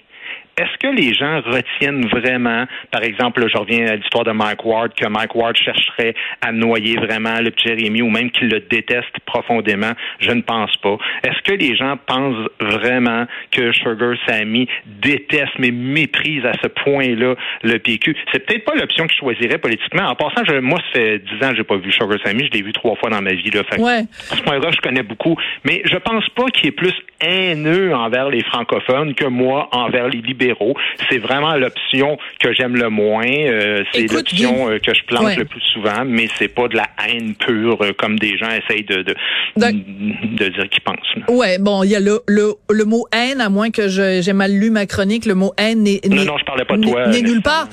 est-ce 0.59 0.77
que 0.79 0.89
les 0.89 1.15
gens 1.15 1.41
retiennent 1.41 2.07
vraiment, 2.09 2.65
par 2.91 3.03
exemple, 3.03 3.47
je 3.49 3.57
reviens 3.57 3.87
à 3.87 3.97
l'histoire 3.97 4.25
de 4.25 4.33
Mike 4.33 4.65
Ward, 4.65 4.93
que 4.95 5.07
Mike 5.07 5.35
Ward 5.35 5.57
chercherait 5.57 6.15
à 6.41 6.51
noyer 6.53 6.97
vraiment 6.97 7.41
le 7.41 7.51
petit 7.51 7.69
Jérémy 7.69 8.03
ou 8.03 8.11
même 8.11 8.31
qu'il 8.31 8.49
le 8.49 8.61
déteste 8.61 9.21
profondément? 9.25 9.93
Je 10.21 10.33
ne 10.33 10.43
pense 10.43 10.77
pas. 10.79 10.97
Est-ce 11.25 11.41
que 11.43 11.53
les 11.53 11.77
gens 11.77 11.97
pensent 12.07 12.49
vraiment 12.61 13.27
que 13.53 13.73
Sugar 13.73 14.15
Sammy 14.27 14.69
déteste 14.87 15.53
mais 15.59 15.71
méprise 15.71 16.45
à 16.45 16.53
ce 16.63 16.69
point-là 16.69 17.35
le 17.63 17.79
PQ? 17.79 18.17
C'est 18.33 18.45
peut-être 18.45 18.65
pas 18.65 18.75
l'option 18.75 19.07
que 19.07 19.13
je 19.13 19.19
choisirais 19.19 19.59
politiquement. 19.59 20.09
En 20.09 20.17
passant, 20.17 20.45
je, 20.49 20.59
moi, 20.59 20.79
ça 20.93 21.01
fait 21.01 21.19
dix 21.21 21.45
ans 21.45 21.51
que 21.51 21.57
j'ai 21.57 21.65
pas 21.65 21.77
vu 21.77 21.93
Sugar 21.93 22.19
Sammy. 22.25 22.47
Je 22.47 22.59
l'ai 22.59 22.63
vu 22.63 22.73
trois 22.73 22.97
fois 22.97 23.11
dans 23.11 23.23
ma 23.23 23.33
vie. 23.33 23.51
Là. 23.51 23.63
Fait 23.71 23.81
ouais. 23.81 24.03
À 24.31 24.37
ce 24.37 24.43
point-là, 24.43 24.71
je 24.73 24.81
connais 24.81 25.03
beaucoup. 25.03 25.37
Mais 25.65 25.83
je 25.85 25.97
pense 25.99 26.29
pas 26.31 26.47
qu'il 26.47 26.65
y 26.65 26.69
ait 26.69 26.73
plus 26.73 26.95
haineux 27.21 27.95
envers 27.95 28.31
les 28.31 28.43
francophones 28.43 29.15
que 29.15 29.27
moi 29.27 29.69
envers 29.73 30.09
les 30.09 30.21
libéraux 30.21 30.75
c'est 31.11 31.19
vraiment 31.19 31.55
l'option 31.57 32.19
que 32.41 32.53
j'aime 32.53 32.77
le 32.77 32.91
moins. 32.91 33.27
Euh, 33.27 33.83
c'est 33.93 34.11
l'option 34.13 34.71
euh, 34.71 34.79
que 34.79 34.95
je 34.95 35.03
plante 35.05 35.37
le 35.37 35.45
plus 35.45 35.61
souvent, 35.73 36.05
mais 36.05 36.29
c'est 36.37 36.49
pas 36.49 36.69
de 36.69 36.77
la 36.77 36.87
haine 37.07 37.35
pure 37.35 37.79
euh, 37.83 37.93
comme 37.97 38.19
des 38.19 38.37
gens 38.37 38.49
essayent 38.51 38.85
de, 38.85 39.03
de, 39.03 39.15
de 39.57 40.49
dire 40.49 40.69
qu'ils 40.69 40.83
pensent. 40.83 40.97
Ouais, 41.29 41.59
bon, 41.59 41.83
il 41.83 41.91
y 41.91 41.97
a 41.97 42.01
le, 42.01 42.21
le, 42.27 42.55
le, 42.71 42.85
mot 42.85 43.07
haine, 43.13 43.41
à 43.41 43.49
moins 43.49 43.71
que 43.71 43.89
j'ai 43.89 44.33
mal 44.33 44.53
lu 44.53 44.71
ma 44.71 44.87
chronique, 44.87 45.27
le 45.27 45.35
mot 45.35 45.53
haine 45.57 45.83
n'est 45.83 46.01
non, 46.09 46.25
non, 46.25 46.39
je 46.39 46.45
parlais 46.45 46.65
pas 46.65 46.77
de 46.77 46.83
toi. 46.83 47.09
N'est 47.09 47.23
nulle 47.23 47.43
part. 47.43 47.69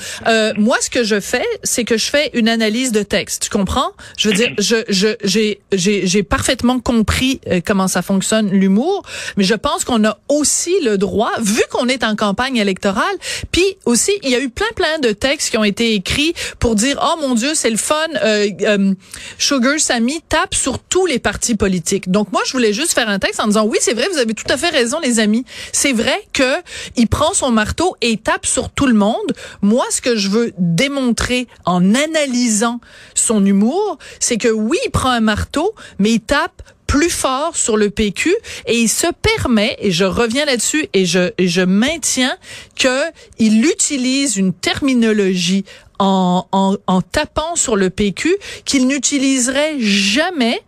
moi, 0.57 0.77
ce 0.81 0.89
que 0.89 1.03
je 1.03 1.19
fais, 1.19 1.45
c'est 1.63 1.83
que 1.83 1.98
je 1.98 2.09
fais 2.09 2.31
une 2.33 2.50
analyse 2.50 2.91
de 2.91 3.03
texte. 3.03 3.44
Tu 3.44 3.50
comprends? 3.50 3.91
Je 4.18 4.30
veux 4.30 4.36
dire, 4.36 4.50
je 4.57 4.75
j'ai 4.89 5.59
j'ai 5.71 6.07
j'ai 6.07 6.24
parfaitement 6.24 6.80
compris 6.80 7.39
comment 7.65 7.88
ça 7.88 8.01
fonctionne 8.01 8.51
l'humour, 8.51 9.03
mais 9.37 9.43
je 9.43 9.53
pense 9.53 9.83
qu'on 9.83 10.03
a 10.05 10.17
aussi 10.29 10.73
le 10.81 10.97
droit, 10.97 11.31
vu 11.41 11.61
qu'on 11.71 11.87
est 11.87 12.03
en 12.03 12.15
campagne 12.15 12.57
électorale. 12.57 13.15
Puis 13.51 13.77
aussi, 13.85 14.11
il 14.23 14.29
y 14.29 14.35
a 14.35 14.39
eu 14.39 14.49
plein 14.49 14.65
plein 14.75 14.99
de 14.99 15.11
textes 15.11 15.49
qui 15.49 15.57
ont 15.57 15.63
été 15.63 15.93
écrits 15.93 16.33
pour 16.59 16.75
dire 16.75 16.99
oh 17.01 17.19
mon 17.21 17.35
Dieu 17.35 17.53
c'est 17.53 17.69
le 17.69 17.77
fun. 17.77 17.95
Euh, 18.23 18.49
euh, 18.61 18.93
Sugar 19.37 19.79
Sammy 19.79 20.21
tape 20.27 20.55
sur 20.55 20.79
tous 20.79 21.05
les 21.05 21.19
partis 21.19 21.55
politiques. 21.55 22.09
Donc 22.09 22.31
moi 22.31 22.41
je 22.45 22.51
voulais 22.51 22.73
juste 22.73 22.93
faire 22.93 23.09
un 23.09 23.19
texte 23.19 23.39
en 23.39 23.47
disant 23.47 23.65
oui 23.65 23.77
c'est 23.81 23.93
vrai 23.93 24.07
vous 24.11 24.17
avez 24.17 24.33
tout 24.33 24.45
à 24.49 24.57
fait 24.57 24.69
raison 24.69 24.99
les 24.99 25.19
amis. 25.19 25.45
C'est 25.71 25.93
vrai 25.93 26.19
que 26.33 26.55
il 26.95 27.07
prend 27.07 27.33
son 27.33 27.51
marteau 27.51 27.95
et 28.01 28.12
il 28.12 28.17
tape 28.17 28.45
sur 28.45 28.69
tout 28.69 28.88
le 28.88 28.93
monde. 28.93 29.33
Moi 29.62 29.86
ce 29.89 30.01
que 30.01 30.15
je 30.15 30.29
veux 30.29 30.53
démontrer 30.57 31.48
en 31.65 31.93
analysant 31.93 32.79
son 33.13 33.45
humour, 33.45 33.98
c'est 34.19 34.38
que 34.38 34.50
oui 34.50 34.77
il 34.86 34.91
prend 34.91 35.10
un 35.10 35.19
marteau 35.21 35.74
mais 36.00 36.12
il 36.12 36.21
tape 36.21 36.62
plus 36.95 37.09
fort 37.09 37.57
sur 37.57 37.75
le 37.75 37.89
PQ 37.89 38.33
et 38.67 38.77
il 38.77 38.87
se 38.87 39.07
permet, 39.21 39.75
et 39.81 39.91
je 39.91 40.05
reviens 40.05 40.45
là-dessus 40.45 40.87
et 40.93 41.05
je, 41.05 41.33
je 41.37 41.61
maintiens 41.61 42.37
que 42.79 43.11
il 43.37 43.65
utilise 43.65 44.37
une 44.37 44.53
terminologie 44.53 45.65
en, 45.99 46.47
en, 46.53 46.77
en 46.87 47.01
tapant 47.01 47.57
sur 47.57 47.75
le 47.75 47.89
PQ 47.89 48.33
qu'il 48.63 48.87
n'utiliserait 48.87 49.75
jamais 49.77 50.61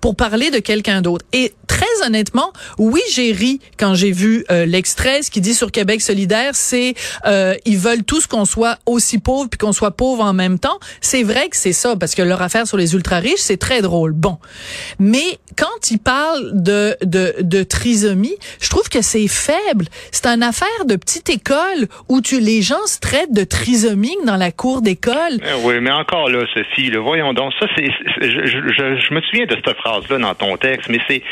pour 0.00 0.16
parler 0.16 0.50
de 0.50 0.58
quelqu'un 0.58 1.02
d'autre. 1.02 1.24
Et 1.32 1.52
très 1.66 2.06
honnêtement, 2.06 2.52
oui, 2.78 3.00
j'ai 3.12 3.32
ri 3.32 3.60
quand 3.78 3.94
j'ai 3.94 4.12
vu 4.12 4.44
euh, 4.50 4.66
l'extrait. 4.66 5.22
Ce 5.22 5.30
qui 5.30 5.40
dit 5.40 5.54
sur 5.54 5.70
Québec 5.72 6.00
solidaire, 6.00 6.54
c'est 6.54 6.94
euh, 7.26 7.54
ils 7.64 7.78
veulent 7.78 8.04
tous 8.04 8.26
qu'on 8.26 8.44
soit 8.44 8.78
aussi 8.86 9.18
pauvre 9.18 9.48
puis 9.50 9.58
qu'on 9.58 9.72
soit 9.72 9.92
pauvre 9.92 10.22
en 10.22 10.32
même 10.32 10.58
temps. 10.58 10.78
C'est 11.00 11.22
vrai 11.22 11.48
que 11.48 11.56
c'est 11.56 11.72
ça 11.72 11.96
parce 11.96 12.14
que 12.14 12.22
leur 12.22 12.42
affaire 12.42 12.66
sur 12.66 12.76
les 12.76 12.94
ultra 12.94 13.16
riches, 13.16 13.40
c'est 13.40 13.56
très 13.56 13.82
drôle. 13.82 14.12
Bon, 14.12 14.38
mais 14.98 15.38
quand 15.56 15.90
ils 15.90 15.98
parlent 15.98 16.50
de 16.52 16.96
de, 17.02 17.34
de 17.40 17.62
trisomie, 17.62 18.36
je 18.60 18.68
trouve 18.68 18.88
que 18.88 19.02
c'est 19.02 19.28
faible. 19.28 19.86
C'est 20.10 20.26
une 20.26 20.42
affaire 20.42 20.84
de 20.86 20.96
petite 20.96 21.30
école 21.30 21.88
où 22.08 22.20
tu 22.20 22.40
les 22.40 22.62
gens 22.62 22.86
se 22.86 23.00
traitent 23.00 23.32
de 23.32 23.44
trisomie 23.44 24.16
dans 24.26 24.36
la 24.36 24.52
cour 24.52 24.82
d'école. 24.82 25.38
Eh 25.40 25.66
oui, 25.66 25.80
mais 25.80 25.90
encore 25.90 26.28
là, 26.28 26.44
ceci, 26.54 26.90
le 26.90 26.98
voyons 26.98 27.32
donc. 27.32 27.52
Ça, 27.58 27.66
c'est 27.76 27.86
je, 28.20 28.46
je, 28.46 29.00
je, 29.00 29.14
me 29.14 29.20
souviens 29.22 29.46
de 29.46 29.54
cette 29.54 29.68
phrase-là 29.74 30.18
dans 30.18 30.34
ton 30.34 30.56
texte, 30.56 30.88
mais 30.88 30.98
c'est 31.08 31.22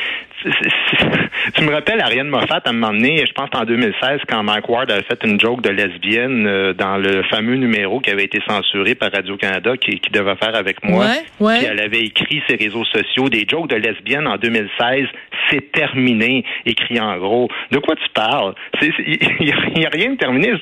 tu 1.55 1.65
me 1.65 1.73
rappelles 1.73 2.01
Ariane 2.01 2.29
Moffat 2.29 2.63
à 2.65 2.71
un 2.71 2.73
moment 2.73 2.93
donné, 2.93 3.25
je 3.27 3.33
pense 3.33 3.51
en 3.55 3.65
2016, 3.65 4.21
quand 4.29 4.43
Mike 4.43 4.69
Ward 4.69 4.91
avait 4.91 5.03
fait 5.03 5.19
une 5.25 5.39
joke 5.39 5.61
de 5.61 5.71
lesbienne 5.71 6.47
euh, 6.47 6.73
dans 6.73 6.97
le 6.97 7.23
fameux 7.25 7.57
numéro 7.57 8.01
qui 8.01 8.11
avait 8.11 8.25
été 8.25 8.41
censuré 8.49 8.95
par 8.95 9.13
Radio-Canada, 9.13 9.77
qui, 9.77 10.01
qui 10.01 10.11
devait 10.11 10.37
faire 10.37 10.55
avec 10.55 10.83
moi. 10.83 11.07
Ouais, 11.41 11.59
Puis 11.59 11.67
elle 11.67 11.81
avait 11.81 12.01
écrit 12.01 12.43
ses 12.49 12.57
réseaux 12.57 12.85
sociaux, 12.85 13.29
des 13.29 13.47
jokes 13.49 13.69
de 13.69 13.77
lesbienne 13.77 14.27
en 14.27 14.37
2016, 14.37 15.07
c'est 15.51 15.73
terminé, 15.73 16.45
écrit 16.65 17.01
en 17.01 17.19
gros. 17.19 17.49
De 17.71 17.79
quoi 17.79 17.97
tu 17.97 18.09
parles? 18.15 18.55
Il 18.81 18.93
n'y 19.41 19.53
a, 19.53 19.89
a, 19.89 19.91
rien 19.91 20.11
de 20.11 20.17
terminé. 20.17 20.53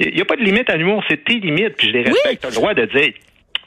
Il 0.00 0.14
n'y 0.14 0.20
a 0.20 0.24
pas 0.24 0.36
de 0.36 0.42
limite 0.42 0.70
à 0.70 0.76
l'humour, 0.76 1.02
c'est 1.08 1.24
tes 1.24 1.40
limites, 1.40 1.76
puis 1.76 1.88
je 1.88 1.92
les 1.92 2.02
respecte. 2.02 2.42
Tu 2.42 2.46
as 2.46 2.50
le 2.50 2.54
droit 2.54 2.74
de 2.74 2.84
dire 2.84 3.12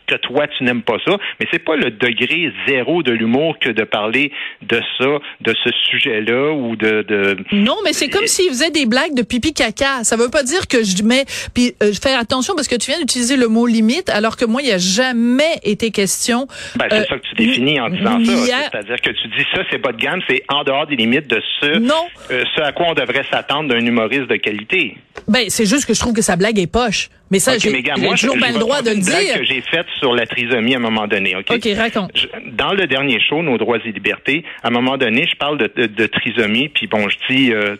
que 0.08 0.16
toi 0.16 0.48
tu 0.48 0.64
n'aimes 0.64 0.82
pas 0.82 0.98
ça, 1.06 1.18
mais 1.40 1.48
c'est 1.52 1.64
pas 1.64 1.76
le 1.76 1.92
degré 1.92 2.52
zéro 2.68 3.04
de 3.04 3.12
l'humour 3.12 3.58
que 3.60 3.70
de 3.70 3.84
parler 3.84 4.32
de 4.62 4.82
ça, 4.98 5.20
de 5.42 5.54
ce 5.64 5.70
sujet-là 5.90 6.54
ou 6.54 6.76
de, 6.76 7.04
de... 7.04 7.38
Non, 7.52 7.76
mais 7.84 7.94
c'est 7.94 8.10
comme 8.10 8.26
s'il 8.26 8.50
faisait 8.50 8.72
des 8.72 8.86
blagues 8.86 9.14
de 9.14 9.22
pipi 9.22 9.54
caca. 9.54 10.04
Ça 10.04 10.16
veut 10.16 10.30
pas 10.30 10.44
dire 10.44 10.68
que 10.68 10.84
je 10.84 11.04
mets 11.04 11.26
puis 11.54 11.74
euh, 11.84 11.92
fais 11.94 12.14
attention 12.14 12.56
parce 12.56 12.68
que 12.68 12.76
tu 12.76 12.92
viens 12.92 13.00
d'utiliser 13.00 13.38
le 13.38 13.48
mot 13.48 13.68
limite 13.68 14.10
alors 14.10 14.38
que 14.38 14.46
moi 14.46 14.62
il 14.62 14.70
y 14.70 14.72
a 14.72 14.78
jamais 14.78 15.60
été 15.64 15.92
question. 15.92 16.48
Ben, 16.76 16.88
c'est 16.90 16.98
euh, 16.98 17.06
ça 17.10 17.18
que 17.18 17.28
tu 17.28 17.36
définis 17.36 17.80
en 17.80 17.90
disant 17.90 18.24
ça, 18.24 18.32
c'est-à-dire 18.72 19.02
que 19.02 19.10
tu 19.10 19.28
dis 19.30 19.46
ça 19.54 19.62
c'est 19.72 19.80
pas 19.80 19.92
de 19.92 19.98
gamme, 19.98 20.22
c'est 20.30 20.44
en 20.50 20.64
dehors 20.64 20.88
des 20.88 20.96
limites 20.96 21.28
de 21.28 21.42
ce 21.62 21.78
non. 21.78 21.94
Euh, 22.32 22.44
ce 22.56 22.62
à 22.62 22.72
quoi 22.72 22.88
on 22.90 22.94
devrait 22.94 23.26
s'attendre 23.30 23.70
d'un 23.70 23.86
humoriste 23.86 24.28
de 24.28 24.36
qualité. 24.36 24.98
Ben 25.28 25.50
c'est 25.50 25.66
juste 25.66 25.86
que 25.86 25.94
je 25.94 26.00
trouve 26.00 26.14
que 26.14 26.22
sa 26.22 26.36
blague 26.36 26.58
est 26.60 26.72
poche. 26.72 27.10
Mais 27.30 27.40
ça, 27.40 27.58
j'ai 27.58 27.84
toujours 28.12 28.38
pas 28.40 28.52
le 28.52 28.60
droit 28.60 28.82
de 28.82 28.92
le 28.92 29.00
dire. 29.00 29.40
que 29.40 29.44
j'ai 29.44 29.62
faite 29.62 29.88
sur 30.00 30.14
la 30.14 30.26
trisomie 30.26 30.74
à 30.74 30.78
un 30.78 30.82
moment 30.82 31.08
donné. 31.08 31.36
OK, 31.36 31.52
okay 31.52 31.74
raconte. 31.74 32.12
dans 32.54 32.74
le 32.74 32.88
dernier 32.88 33.20
show, 33.20 33.44
Nos 33.44 33.58
droits 33.58 33.80
et 33.84 33.92
libertés, 33.92 34.44
à 34.64 34.70
un 34.70 34.72
moment 34.72 34.98
donné, 34.98 35.28
je 35.30 35.36
parle 35.36 35.58
de, 35.58 35.70
de, 35.76 35.88
de 35.88 36.06
trisomie, 36.08 36.70
puis 36.70 36.88
bon, 36.88 37.10
je 37.10 37.18
dis 37.30 37.52
euh, 37.52 37.76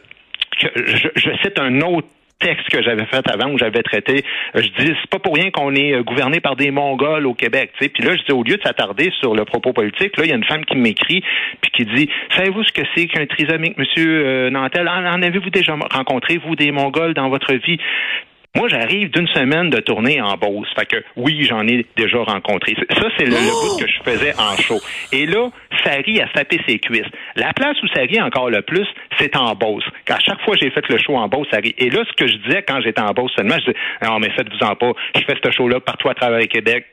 que 0.60 0.68
je, 0.76 1.08
je 1.16 1.30
cite 1.42 1.60
un 1.60 1.80
autre 1.82 2.08
texte 2.40 2.70
que 2.70 2.82
j'avais 2.82 3.06
fait 3.06 3.24
avant 3.30 3.52
où 3.52 3.58
j'avais 3.58 3.84
traité, 3.84 4.24
euh, 4.56 4.62
je 4.62 4.84
dis 4.84 4.94
c'est 5.02 5.10
pas 5.10 5.20
pour 5.20 5.36
rien 5.36 5.52
qu'on 5.52 5.74
est 5.76 5.94
euh, 5.94 6.04
gouverné 6.04 6.40
par 6.40 6.56
des 6.56 6.72
Mongols 6.72 7.26
au 7.26 7.34
Québec, 7.34 7.72
tu 7.78 7.84
sais. 7.84 7.90
Puis 7.90 8.04
là, 8.04 8.16
je 8.16 8.24
dis 8.24 8.32
au 8.32 8.44
lieu 8.44 8.58
de 8.58 8.62
s'attarder 8.62 9.12
sur 9.20 9.36
le 9.36 9.46
propos 9.46 9.74
politique, 9.74 10.18
là, 10.18 10.26
il 10.26 10.30
y 10.30 10.34
a 10.34 10.36
une 10.36 10.46
femme 10.46 10.66
qui 10.66 10.78
m'écrit 10.78 11.24
puis 11.62 11.72
qui 11.72 11.86
dit 11.86 12.10
savez-vous 12.36 12.64
ce 12.64 12.72
que 12.72 12.82
c'est 12.96 13.08
qu'un 13.08 13.26
trisomique, 13.26 13.78
Monsieur 13.78 14.26
euh, 14.26 14.50
Nantel? 14.50 14.88
En 14.88 15.22
avez-vous 15.22 15.50
déjà 15.50 15.76
rencontré 15.92 16.38
vous 16.38 16.56
des 16.56 16.72
Mongols 16.72 17.14
dans 17.14 17.30
votre 17.30 17.54
vie? 17.54 17.78
Moi, 18.58 18.68
j'arrive 18.70 19.12
d'une 19.12 19.28
semaine 19.28 19.70
de 19.70 19.80
tournée 19.80 20.20
en 20.20 20.36
Beauce. 20.36 20.68
Fait 20.76 20.88
que 20.88 20.98
oui, 21.16 21.44
j'en 21.44 21.68
ai 21.68 21.86
déjà 21.96 22.18
rencontré. 22.24 22.74
Ça, 22.90 23.08
c'est 23.16 23.26
le, 23.26 23.32
bout 23.32 23.80
que 23.80 23.88
je 23.88 24.02
faisais 24.04 24.34
en 24.40 24.58
show. 24.58 24.80
Et 25.12 25.28
là, 25.28 25.50
Sari 25.84 26.20
a 26.22 26.28
tapé 26.30 26.60
ses 26.68 26.80
cuisses. 26.80 27.06
La 27.36 27.54
place 27.54 27.78
où 27.84 27.88
ça 27.90 28.02
rit 28.02 28.20
encore 28.20 28.50
le 28.50 28.64
plus, 28.64 28.88
c'est 29.20 29.36
en 29.36 29.54
Beauce. 29.54 29.84
À 30.10 30.18
chaque 30.20 30.42
fois 30.42 30.56
que 30.56 30.62
j'ai 30.64 30.72
fait 30.72 30.88
le 30.90 30.98
show 30.98 31.16
en 31.16 31.28
Beauce, 31.28 31.48
ça 31.52 31.58
rit. 31.58 31.76
Et 31.78 31.92
là, 31.92 32.04
ce 32.10 32.14
que 32.14 32.28
je 32.28 32.38
disais 32.38 32.64
quand 32.68 32.82
j'étais 32.82 33.02
en 33.02 33.12
Beauce 33.12 33.32
seulement, 33.36 33.58
je 33.60 33.72
disais, 33.72 33.78
non, 34.02 34.18
mais 34.18 34.32
faites-vous-en 34.32 34.76
pas. 34.76 34.92
Je 35.14 35.22
fais 35.22 35.36
ce 35.44 35.52
show-là 35.52 35.80
partout 35.80 36.10
à 36.10 36.16
travers 36.16 36.40
le 36.40 36.48
Québec. 36.48 36.86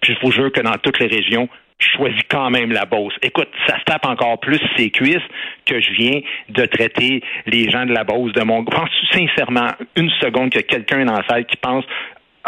Puis 0.00 0.14
je 0.14 0.26
vous 0.26 0.32
jure 0.32 0.52
que 0.52 0.60
dans 0.60 0.76
toutes 0.82 0.98
les 0.98 1.06
régions, 1.06 1.48
je 1.78 1.88
choisis 1.96 2.22
quand 2.28 2.50
même 2.50 2.72
la 2.72 2.84
Beauce. 2.84 3.14
Écoute, 3.22 3.48
ça 3.66 3.78
se 3.78 3.84
tape 3.84 4.04
encore 4.04 4.40
plus 4.40 4.60
ses 4.76 4.90
cuisses 4.90 5.16
que 5.64 5.80
je 5.80 5.92
viens 5.92 6.20
de 6.48 6.64
traiter 6.66 7.22
les 7.46 7.70
gens 7.70 7.86
de 7.86 7.92
la 7.92 8.04
Beauce 8.04 8.32
de 8.32 8.42
mon... 8.42 8.64
Penses-tu 8.64 9.18
sincèrement 9.18 9.70
une 9.94 10.10
seconde 10.20 10.50
qu'il 10.50 10.60
y 10.60 10.64
a 10.64 10.66
quelqu'un 10.66 11.04
dans 11.04 11.14
la 11.14 11.26
salle 11.28 11.46
qui 11.46 11.56
pense 11.56 11.84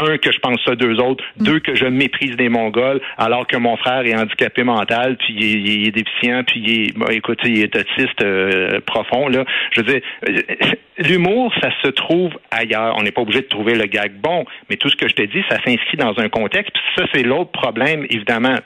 un, 0.03 0.19
que 0.19 0.33
je 0.33 0.39
pense 0.39 0.61
ça, 0.65 0.75
deux 0.75 0.99
autres, 1.01 1.25
mm. 1.39 1.45
deux, 1.45 1.61
que 1.61 1.75
je 1.75 1.87
méprise 1.87 2.37
des 2.37 2.49
Mongols, 2.49 3.01
alors 3.19 3.47
que 3.47 3.57
mon 3.57 3.77
frère 3.77 4.07
est 4.07 4.15
handicapé 4.15 4.63
mental, 4.63 5.17
puis 5.17 5.35
il 5.39 5.89
est, 5.89 5.91
déficient, 5.91 6.45
puis 6.45 6.61
il 6.61 6.71
est, 6.71 6.99
bon, 6.99 7.07
écoute, 7.07 7.39
il 7.45 7.61
est 7.61 7.77
autiste 7.77 8.23
euh, 8.23 8.81
profond, 8.87 9.29
là. 9.29 9.45
Je 9.73 9.81
veux 9.81 9.87
dire, 9.87 10.01
euh, 10.29 10.43
l'humour, 10.99 11.53
ça 11.61 11.71
se 11.83 11.89
trouve 11.89 12.33
ailleurs. 12.51 12.95
On 12.99 13.03
n'est 13.03 13.13
pas 13.13 13.23
obligé 13.23 13.41
de 13.41 13.47
trouver 13.47 13.75
le 13.75 13.87
gag 13.87 14.13
bon, 14.21 14.45
mais 14.69 14.77
tout 14.77 14.89
ce 14.89 14.97
que 14.97 15.09
je 15.09 15.15
te 15.15 15.23
dis, 15.23 15.43
ça 15.49 15.57
s'inscrit 15.65 15.97
dans 15.97 16.19
un 16.19 16.29
contexte, 16.29 16.73
puis 16.73 16.83
ça, 16.97 17.05
c'est 17.13 17.23
l'autre 17.23 17.51
problème, 17.51 18.07
évidemment 18.11 18.57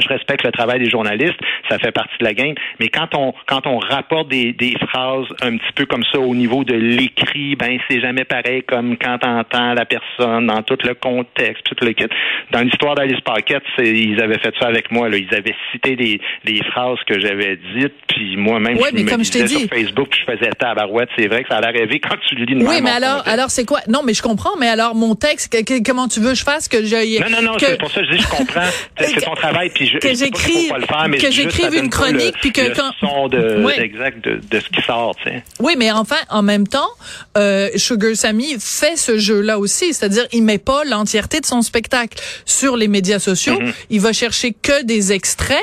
je 0.00 0.08
respecte 0.08 0.44
le 0.44 0.52
travail 0.52 0.80
des 0.80 0.90
journalistes, 0.90 1.38
ça 1.68 1.78
fait 1.78 1.92
partie 1.92 2.16
de 2.18 2.24
la 2.24 2.34
game, 2.34 2.54
mais 2.80 2.88
quand 2.88 3.14
on 3.14 3.32
quand 3.46 3.66
on 3.66 3.78
rapporte 3.78 4.28
des, 4.28 4.52
des 4.52 4.76
phrases 4.88 5.26
un 5.42 5.56
petit 5.56 5.72
peu 5.74 5.86
comme 5.86 6.04
ça 6.12 6.18
au 6.18 6.34
niveau 6.34 6.64
de 6.64 6.74
l'écrit, 6.74 7.56
ben 7.56 7.78
c'est 7.88 8.00
jamais 8.00 8.24
pareil 8.24 8.62
comme 8.62 8.96
quand 8.96 9.18
on 9.24 9.38
entend 9.38 9.74
la 9.74 9.84
personne 9.84 10.46
dans 10.46 10.62
tout 10.62 10.78
le 10.84 10.94
contexte, 10.94 11.64
tout 11.64 11.84
le 11.84 11.92
kit. 11.92 12.06
Dans 12.50 12.60
l'histoire 12.60 12.94
d'Alice 12.94 13.20
Paquette, 13.20 13.62
ils 13.78 14.20
avaient 14.20 14.38
fait 14.38 14.54
ça 14.58 14.66
avec 14.66 14.90
moi, 14.90 15.08
là. 15.08 15.16
ils 15.16 15.34
avaient 15.34 15.54
cité 15.72 15.96
les, 15.96 16.20
les 16.44 16.62
phrases 16.64 16.98
que 17.06 17.20
j'avais 17.20 17.58
dites, 17.76 17.94
puis 18.08 18.36
moi-même 18.36 18.76
ouais, 18.78 18.90
je 18.92 19.02
me 19.02 19.08
comme 19.08 19.22
disais 19.22 19.46
je 19.46 19.58
sur 19.58 19.68
Facebook, 19.68 20.16
je 20.18 20.32
faisais 20.32 20.50
tabarouette, 20.50 21.08
c'est 21.16 21.28
vrai 21.28 21.42
que 21.42 21.48
ça 21.48 21.58
a 21.58 21.60
l'air 21.60 21.72
rêvé 21.72 22.00
quand 22.00 22.16
tu 22.26 22.34
le 22.34 22.44
lis 22.44 22.54
de 22.56 22.66
Oui, 22.66 22.80
mais 22.82 22.90
alors 22.90 23.22
alors 23.26 23.50
c'est 23.50 23.64
quoi? 23.64 23.80
Non, 23.88 24.02
mais 24.04 24.14
je 24.14 24.22
comprends, 24.22 24.56
mais 24.58 24.68
alors 24.68 24.94
mon 24.94 25.14
texte, 25.14 25.54
comment 25.84 26.08
tu 26.08 26.20
veux 26.20 26.30
que 26.30 26.38
je 26.38 26.44
fasse 26.44 26.68
que 26.68 26.84
je 26.84 27.20
Non 27.20 27.30
non 27.30 27.52
non, 27.52 27.56
que... 27.56 27.66
c'est 27.66 27.78
pour 27.78 27.90
ça 27.90 28.00
que 28.00 28.06
je 28.06 28.12
dis 28.12 28.22
je 28.22 28.28
comprends, 28.28 28.68
c'est 28.98 29.20
ton 29.20 29.34
travail 29.34 29.70
puis 29.74 29.88
je, 29.88 29.98
que 29.98 30.14
j'écrive 30.14 30.72
que 31.20 31.30
j'écrive 31.30 31.74
une 31.74 31.90
chronique 31.90 32.34
puis 32.40 32.52
que 32.52 32.60
le 32.62 32.74
quand 32.74 32.90
son 33.00 33.28
de, 33.28 33.68
exact 33.80 34.24
de, 34.24 34.40
de, 34.50 34.60
ce 34.60 34.68
qui 34.68 34.82
sort 34.86 35.14
tu 35.16 35.24
sais. 35.30 35.42
oui 35.60 35.74
mais 35.76 35.90
enfin 35.92 36.16
en 36.30 36.42
même 36.42 36.66
temps 36.66 36.88
euh, 37.36 37.68
Sugar 37.76 38.14
Sammy 38.14 38.56
fait 38.60 38.96
ce 38.96 39.18
jeu 39.18 39.40
là 39.40 39.58
aussi 39.58 39.92
c'est-à-dire 39.92 40.26
il 40.32 40.42
met 40.42 40.58
pas 40.58 40.84
l'entièreté 40.84 41.40
de 41.40 41.46
son 41.46 41.62
spectacle 41.62 42.18
sur 42.46 42.76
les 42.76 42.88
médias 42.88 43.18
sociaux 43.18 43.54
Mm-hmm. 43.54 43.72
il 43.90 44.00
va 44.00 44.12
chercher 44.12 44.52
que 44.52 44.82
des 44.84 45.12
extraits 45.12 45.58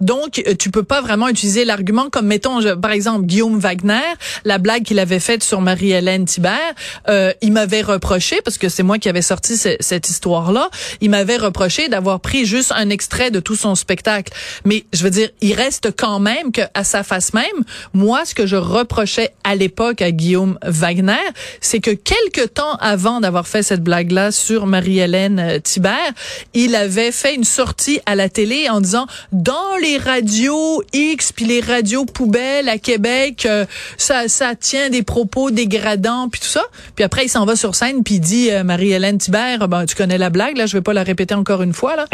donc 0.00 0.42
euh, 0.46 0.54
tu 0.58 0.70
peux 0.70 0.82
pas 0.82 1.00
vraiment 1.00 1.28
utiliser 1.28 1.64
l'argument 1.64 2.08
comme 2.10 2.26
mettons 2.26 2.60
je- 2.60 2.70
par 2.70 2.90
exemple 2.92 3.26
Guillaume 3.26 3.58
Wagner 3.58 4.00
la 4.44 4.58
blague 4.58 4.82
qu'il 4.84 4.98
avait 4.98 5.20
faite 5.20 5.42
sur 5.42 5.60
Marie-Hélène 5.60 6.24
Thibert 6.24 6.56
euh, 7.08 7.32
il 7.42 7.52
m'avait 7.52 7.82
reproché 7.82 8.40
parce 8.44 8.58
que 8.58 8.68
c'est 8.68 8.82
moi 8.82 8.98
qui 8.98 9.08
avais 9.08 9.22
sorti 9.22 9.56
ce- 9.56 9.76
cette 9.80 10.08
histoire 10.08 10.52
là 10.52 10.70
il 11.00 11.10
m'avait 11.10 11.36
reproché 11.36 11.88
d'avoir 11.88 12.20
pris 12.20 12.46
juste 12.46 12.72
un 12.74 12.90
extrait 12.90 13.30
de 13.30 13.40
tout 13.40 13.55
son 13.56 13.74
spectacle. 13.74 14.32
Mais 14.64 14.84
je 14.92 15.02
veux 15.02 15.10
dire 15.10 15.30
il 15.40 15.54
reste 15.54 15.94
quand 15.96 16.20
même 16.20 16.52
que 16.52 16.62
à 16.74 16.84
sa 16.84 17.02
face 17.02 17.32
même 17.32 17.44
moi 17.92 18.24
ce 18.24 18.34
que 18.34 18.46
je 18.46 18.56
reprochais 18.56 19.32
à 19.44 19.54
l'époque 19.54 20.02
à 20.02 20.10
Guillaume 20.10 20.58
Wagner 20.64 21.14
c'est 21.60 21.80
que 21.80 21.90
quelque 21.90 22.46
temps 22.46 22.76
avant 22.80 23.20
d'avoir 23.20 23.46
fait 23.46 23.62
cette 23.62 23.82
blague 23.82 24.12
là 24.12 24.30
sur 24.30 24.66
Marie-Hélène 24.66 25.38
euh, 25.38 25.58
Thibert 25.58 26.12
il 26.54 26.74
avait 26.74 27.12
fait 27.12 27.34
une 27.34 27.44
sortie 27.44 28.00
à 28.06 28.14
la 28.14 28.28
télé 28.28 28.68
en 28.68 28.80
disant 28.80 29.06
dans 29.32 29.76
les 29.80 29.98
radios 29.98 30.82
X 30.92 31.32
puis 31.32 31.44
les 31.44 31.60
radios 31.60 32.04
poubelles 32.04 32.68
à 32.68 32.78
Québec 32.78 33.46
euh, 33.46 33.64
ça 33.96 34.28
ça 34.28 34.54
tient 34.54 34.90
des 34.90 35.02
propos 35.02 35.50
dégradants 35.50 36.28
puis 36.28 36.40
tout 36.40 36.46
ça. 36.46 36.64
Puis 36.94 37.04
après 37.04 37.24
il 37.24 37.28
s'en 37.28 37.44
va 37.44 37.56
sur 37.56 37.74
scène 37.74 38.02
puis 38.02 38.14
il 38.14 38.20
dit 38.20 38.50
euh, 38.50 38.64
Marie-Hélène 38.64 39.18
Thibert 39.18 39.68
ben 39.68 39.86
tu 39.86 39.94
connais 39.94 40.18
la 40.18 40.30
blague 40.30 40.56
là 40.56 40.66
je 40.66 40.76
vais 40.76 40.82
pas 40.82 40.92
la 40.92 41.02
répéter 41.02 41.34
encore 41.34 41.62
une 41.62 41.72
fois 41.72 41.96
là. 41.96 42.06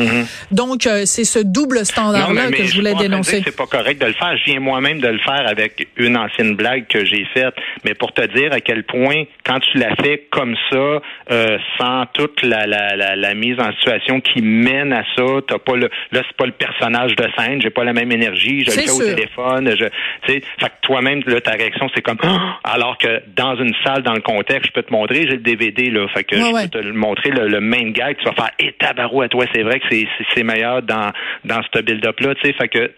Donc 0.50 0.86
euh, 0.86 1.02
c'est 1.06 1.24
ce 1.32 1.38
double 1.40 1.84
standard. 1.84 2.28
Non, 2.28 2.34
là 2.34 2.42
mais- 2.50 2.56
que 2.58 2.64
je 2.64 2.74
voulais 2.74 2.94
dénoncer 2.94 3.42
C'est 3.44 3.56
pas 3.56 3.66
correct 3.66 4.00
de 4.00 4.06
le 4.06 4.12
faire. 4.12 4.36
Je 4.36 4.44
viens 4.50 4.60
moi-même 4.60 5.00
de 5.00 5.08
le 5.08 5.18
faire 5.18 5.44
avec 5.48 5.88
une 5.96 6.16
ancienne 6.16 6.54
blague 6.56 6.86
que 6.88 7.04
j'ai 7.04 7.24
faite. 7.34 7.54
Mais 7.84 7.94
pour 7.94 8.12
te 8.12 8.22
dire 8.34 8.52
à 8.52 8.60
quel 8.60 8.84
point, 8.84 9.24
quand 9.44 9.60
tu 9.60 9.78
l'as 9.78 9.94
fait 9.96 10.26
comme 10.30 10.54
ça, 10.70 11.00
euh, 11.30 11.58
sans 11.78 12.04
toute 12.12 12.42
la, 12.42 12.66
la, 12.66 12.96
la, 12.96 13.16
la 13.16 13.34
mise 13.34 13.58
en 13.58 13.72
situation 13.72 14.20
qui 14.20 14.42
mène 14.42 14.92
à 14.92 15.04
ça, 15.16 15.24
t'as 15.46 15.58
pas 15.58 15.76
le, 15.76 15.88
là 16.12 16.22
c'est 16.26 16.36
pas 16.36 16.46
le 16.46 16.52
personnage 16.52 17.16
de 17.16 17.24
scène, 17.38 17.60
j'ai 17.62 17.70
pas 17.70 17.84
la 17.84 17.92
même 17.92 18.12
énergie, 18.12 18.60
je 18.64 18.66
le 18.66 18.72
fais 18.82 18.90
au 18.90 19.00
sûr. 19.00 19.14
téléphone, 19.14 19.70
je, 19.78 19.84
tu 19.84 20.32
sais, 20.32 20.42
fait 20.58 20.66
que 20.68 20.72
toi-même 20.82 21.22
là, 21.26 21.40
ta 21.40 21.52
réaction 21.52 21.88
c'est 21.94 22.02
comme, 22.02 22.18
Ah! 22.22 22.58
alors 22.64 22.98
que 22.98 23.22
dans 23.36 23.56
une 23.56 23.74
salle, 23.84 24.02
dans 24.02 24.12
le 24.14 24.20
contexte, 24.20 24.68
je 24.68 24.72
peux 24.72 24.82
te 24.82 24.92
montrer, 24.92 25.22
j'ai 25.22 25.36
le 25.36 25.36
DVD 25.38 25.90
là, 25.90 26.06
fait 26.08 26.24
que 26.24 26.36
Ouais, 26.36 26.42
je 26.50 26.54
ouais. 26.54 26.68
peux 26.68 26.80
te 26.82 26.88
montrer 26.88 27.30
le, 27.30 27.48
le 27.48 27.60
main 27.60 27.90
gag, 27.90 28.16
tu 28.18 28.24
vas 28.24 28.32
faire, 28.32 28.50
et 28.58 28.72
tabarou 28.72 29.22
à 29.22 29.28
toi, 29.28 29.44
c'est 29.54 29.62
vrai 29.62 29.80
que 29.80 29.86
c'est 30.34 30.42
meilleur 30.42 30.82
dans 30.82 31.10
dans 31.44 31.60
ce 31.72 31.80
build-up 31.82 32.18
là, 32.20 32.34
tu 32.34 32.42
sais, 32.42 32.52
fait 32.54 32.68
que 32.68 32.92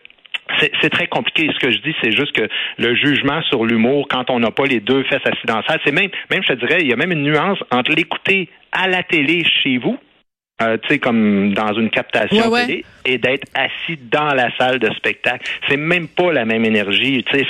c'est 0.83 0.90
très 0.90 1.07
compliqué. 1.07 1.49
Ce 1.54 1.59
que 1.59 1.73
je 1.73 1.78
dis, 1.78 1.95
c'est 2.02 2.12
juste 2.12 2.33
que 2.33 2.49
le 2.78 2.95
jugement 2.95 3.40
sur 3.43 3.64
l'humour, 3.64 4.07
quand 4.09 4.31
on 4.31 4.40
n'a 4.40 4.50
pas 4.50 4.66
les 4.66 4.81
deux 4.81 5.02
fesses 5.04 5.25
assis 5.25 5.47
dans 5.47 5.57
la 5.57 5.66
salle, 5.66 5.81
c'est 5.85 5.93
même, 5.93 6.11
même 6.31 6.43
je 6.43 6.52
te 6.52 6.59
dirais, 6.66 6.78
il 6.81 6.88
y 6.88 6.93
a 6.93 6.97
même 6.97 7.12
une 7.12 7.23
nuance 7.23 7.59
entre 7.71 7.93
l'écouter 7.93 8.49
à 8.73 8.88
la 8.88 9.02
télé 9.02 9.45
chez 9.45 9.78
vous, 9.78 9.99
euh, 10.62 10.76
tu 10.83 10.88
sais, 10.88 10.99
comme 10.99 11.54
dans 11.54 11.73
une 11.75 11.90
captation 11.90 12.49
Ouais, 12.49 12.52
ouais. 12.52 12.66
télé, 12.66 12.85
et 13.07 13.19
d'être 13.19 13.47
assis 13.54 13.99
dans 14.11 14.35
la 14.35 14.54
salle 14.59 14.78
de 14.78 14.93
spectacle. 14.95 15.50
C'est 15.69 15.76
même 15.76 16.09
pas 16.09 16.33
la 16.33 16.45
même 16.45 16.64
énergie, 16.64 17.25
tu 17.25 17.38
sais. 17.38 17.47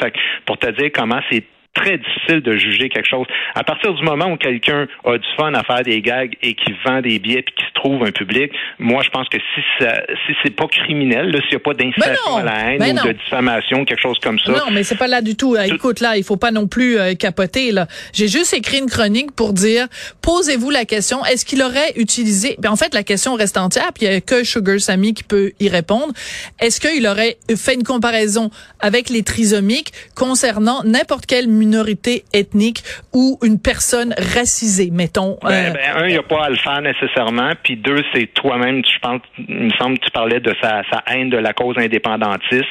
Pour 0.47 0.59
te 0.59 0.71
dire 0.71 0.91
comment 0.95 1.21
c'est 1.31 1.45
très 1.75 1.99
difficile 1.99 2.41
de 2.41 2.57
juger 2.57 2.89
quelque 2.89 3.09
chose. 3.09 3.27
À 3.55 3.65
partir 3.65 3.93
du 3.95 4.03
moment 4.05 4.27
où 4.27 4.37
quelqu'un 4.37 4.87
a 5.05 5.19
du 5.19 5.27
fun 5.37 5.53
à 5.55 5.65
faire 5.65 5.83
des 5.83 6.01
gags 6.01 6.35
et 6.41 6.55
qui 6.55 6.73
vend 6.85 7.01
des 7.01 7.19
billets 7.19 7.43
puis 7.43 7.55
qui 7.57 7.65
se 7.65 7.73
trouve 7.85 8.03
un 8.05 8.13
public, 8.13 8.51
moi 8.79 9.03
je 9.03 9.11
pense 9.11 9.29
que 9.29 9.39
si 9.39 9.61
ça, 9.79 10.03
si 10.27 10.35
c'est 10.43 10.55
pas 10.55 10.67
criminel, 10.67 11.31
s'il 11.43 11.51
n'y 11.51 11.57
a 11.57 11.59
pas 11.61 11.75
d'incitation 11.75 12.37
à 12.37 12.43
la 12.43 12.73
haine 12.73 12.99
ou 12.99 13.07
de 13.07 13.13
diffamation, 13.13 13.85
quelque 13.85 14.01
chose 14.01 14.19
comme 14.23 14.39
ça. 14.39 14.53
Non, 14.53 14.71
mais 14.73 14.83
c'est 14.85 14.97
pas 14.97 15.09
là 15.09 15.21
du 15.21 15.37
tout. 15.37 15.57
Écoute, 15.57 16.01
là, 16.01 16.17
il 16.17 16.25
faut 16.25 16.37
pas 16.37 16.51
non 16.51 16.67
plus 16.67 16.99
euh, 16.99 17.15
capoter. 17.15 17.73
Là, 17.73 17.87
j'ai 18.13 18.29
juste 18.29 18.55
écrit 18.55 18.79
une 18.79 18.89
chronique 18.89 19.33
pour 19.33 19.53
dire 19.53 19.87
posez-vous 20.23 20.71
la 20.71 20.85
question 20.85 21.25
est-ce 21.25 21.45
qu'il 21.45 21.63
aurait 21.63 21.93
utilisé 21.97 22.57
ben, 22.59 22.71
En 22.71 22.77
fait, 22.77 22.95
la 22.95 23.03
question 23.03 23.35
reste 23.35 23.57
entière. 23.57 23.93
Puis 23.95 24.07
il 24.07 24.13
y 24.13 24.15
a 24.15 24.21
que 24.21 24.45
Sugar 24.45 24.81
Sammy 24.81 25.15
qui 25.15 25.25
peut 25.25 25.53
y 25.61 25.69
répondre. 25.69 26.13
Est-ce 26.61 26.81
qu'il 26.81 27.07
aurait 27.07 27.37
fait 27.57 27.75
une 27.75 27.85
comparaison 27.85 28.51
avec 28.81 29.11
les 29.11 29.23
trisomiques 29.23 29.93
concernant 30.15 30.83
n'importe 30.85 31.27
quelle 31.27 31.49
minorité 31.49 32.25
ethnique 32.33 32.83
ou 33.13 33.39
une 33.43 33.61
personne 33.61 34.15
racisée, 34.35 34.91
mettons. 34.91 35.39
Ben, 35.43 35.51
euh, 35.51 35.71
ben, 35.73 35.97
un, 35.97 36.07
il 36.07 36.13
n'y 36.13 36.19
a 36.19 36.23
pas 36.23 36.45
à 36.45 36.51
le 36.51 36.57
faire 36.57 36.81
nécessairement, 36.81 37.53
puis 37.63 37.74
deux, 37.77 38.03
c'est 38.15 38.27
toi-même, 38.35 38.83
je 38.85 38.99
pense, 39.01 39.21
il 39.39 39.65
me 39.67 39.71
semble 39.79 39.99
que 39.99 40.05
tu 40.05 40.11
parlais 40.11 40.41
de 40.41 40.55
sa, 40.61 40.83
sa 40.91 41.03
haine 41.07 41.31
de 41.31 41.37
la 41.37 41.53
cause 41.53 41.77
indépendantiste. 41.79 42.65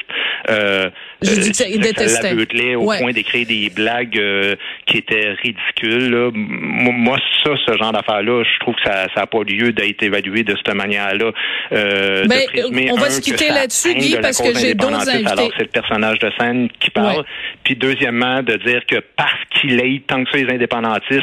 Euh, 0.50 0.90
je 1.22 1.40
dis 1.40 1.52
que 1.52 1.78
détestait. 1.78 2.74
au 2.74 2.84
point 2.84 3.12
d'écrire 3.12 3.46
des 3.46 3.70
blagues 3.70 4.18
euh, 4.18 4.56
qui 4.86 4.98
étaient 4.98 5.32
ridicules. 5.42 6.10
Là. 6.10 6.30
Moi, 6.32 7.18
ça, 7.42 7.52
ce 7.66 7.76
genre 7.76 7.92
d'affaires-là, 7.92 8.42
je 8.44 8.60
trouve 8.60 8.74
que 8.74 8.82
ça 8.84 9.06
n'a 9.16 9.26
pas 9.26 9.42
lieu 9.42 9.72
d'être 9.72 10.02
évalué 10.02 10.42
de 10.42 10.54
cette 10.56 10.74
manière-là. 10.74 11.32
Euh, 11.72 12.24
ben, 12.26 12.46
on 12.92 12.96
va 12.96 13.10
se 13.10 13.20
quitter 13.20 13.48
là-dessus, 13.48 13.94
Guy, 13.94 14.16
parce 14.20 14.40
que 14.40 14.54
j'ai 14.58 14.74
d'autres 14.74 15.08
invités. 15.08 15.30
Alors, 15.30 15.50
c'est 15.56 15.64
le 15.64 15.70
personnage 15.70 16.18
de 16.18 16.30
scène 16.38 16.68
qui 16.80 16.90
parle. 16.90 17.24
Puis 17.62 17.76
deuxièmement, 17.76 18.42
de 18.42 18.56
dire 18.56 18.84
que 18.86 18.96
parce 19.16 19.40
qu'il 19.50 19.80
est 19.80 20.06
tant 20.06 20.24
que 20.24 20.30
ça 20.30 20.38
les 20.38 20.52
indépendantistes, 20.52 21.22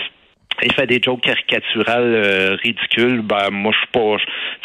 il 0.63 0.73
fait 0.73 0.87
des 0.87 0.99
jokes 1.03 1.21
caricaturales 1.21 2.13
euh, 2.15 2.57
ridicules, 2.61 3.21
ben 3.21 3.49
moi 3.51 3.71
je 3.73 3.77
suis 3.79 3.87
pas 3.91 4.17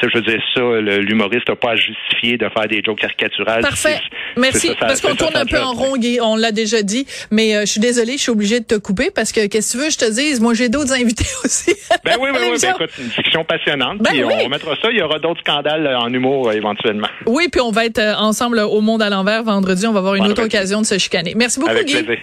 je, 0.03 0.09
je 0.09 0.15
veux 0.17 0.23
dire 0.23 0.43
ça, 0.55 0.61
l'humoriste 1.01 1.49
n'a 1.49 1.57
pas 1.57 1.73
à 1.73 1.77
justifier 1.77 2.37
de 2.37 2.49
faire 2.49 2.69
des 2.69 2.83
jokes 2.85 2.99
caricaturales. 2.99 3.63
Parfait. 3.63 4.01
Merci. 4.37 4.73
parce 4.79 5.01
qu'on 5.01 5.15
tourne 5.15 5.37
un 5.37 5.47
peu 5.47 5.59
en 5.59 5.73
rond, 5.73 5.97
Guy, 5.97 6.19
on 6.21 6.37
l'a 6.37 6.53
déjà 6.53 6.83
dit, 6.83 7.07
mais 7.31 7.57
euh, 7.57 7.61
je 7.61 7.73
suis 7.73 7.81
désolée, 7.81 8.13
je 8.13 8.23
suis 8.23 8.31
obligée 8.31 8.61
de 8.61 8.67
te 8.67 8.75
couper 8.75 9.11
parce 9.15 9.33
que 9.33 9.47
qu'est-ce 9.47 9.73
que 9.73 9.79
tu 9.79 9.85
veux 9.85 9.91
je 9.91 9.99
te 9.99 10.11
dise, 10.11 10.41
moi 10.41 10.55
j'ai 10.55 10.69
d'autres 10.69 10.93
invités 11.01 11.27
aussi. 11.45 11.75
ben 12.05 12.17
oui, 12.21 12.31
oui, 12.33 12.39
oui, 12.51 12.59
ben 12.61 12.71
écoute, 12.71 12.91
une 12.99 13.09
discussion 13.09 13.45
passionnante, 13.45 13.99
ben 13.99 14.11
puis 14.11 14.25
on 14.25 14.49
mettra 14.49 14.77
ça, 14.81 14.91
il 14.91 14.99
y 14.99 15.03
aura 15.03 15.19
d'autres 15.19 15.41
scandales 15.41 15.87
en 15.97 16.13
humour 16.13 16.49
euh, 16.49 16.53
éventuellement. 16.53 17.09
Oui, 17.27 17.49
puis 17.51 17.61
on 17.61 17.71
va 17.71 17.87
être 17.87 18.01
ensemble 18.19 18.59
au 18.61 18.81
monde 18.81 19.03
à 19.03 19.11
l'envers 19.11 19.43
vendredi, 19.43 19.87
on 19.87 19.93
va 19.93 20.01
avoir 20.01 20.15
une 20.15 20.27
autre 20.27 20.45
occasion 20.45 20.81
de 20.81 20.87
se 20.87 20.99
chicaner. 20.99 21.35
Merci 21.37 21.61
beaucoup 21.61 21.73
Avec 21.73 21.87
Guy. 21.87 22.03
Plaisir. 22.03 22.23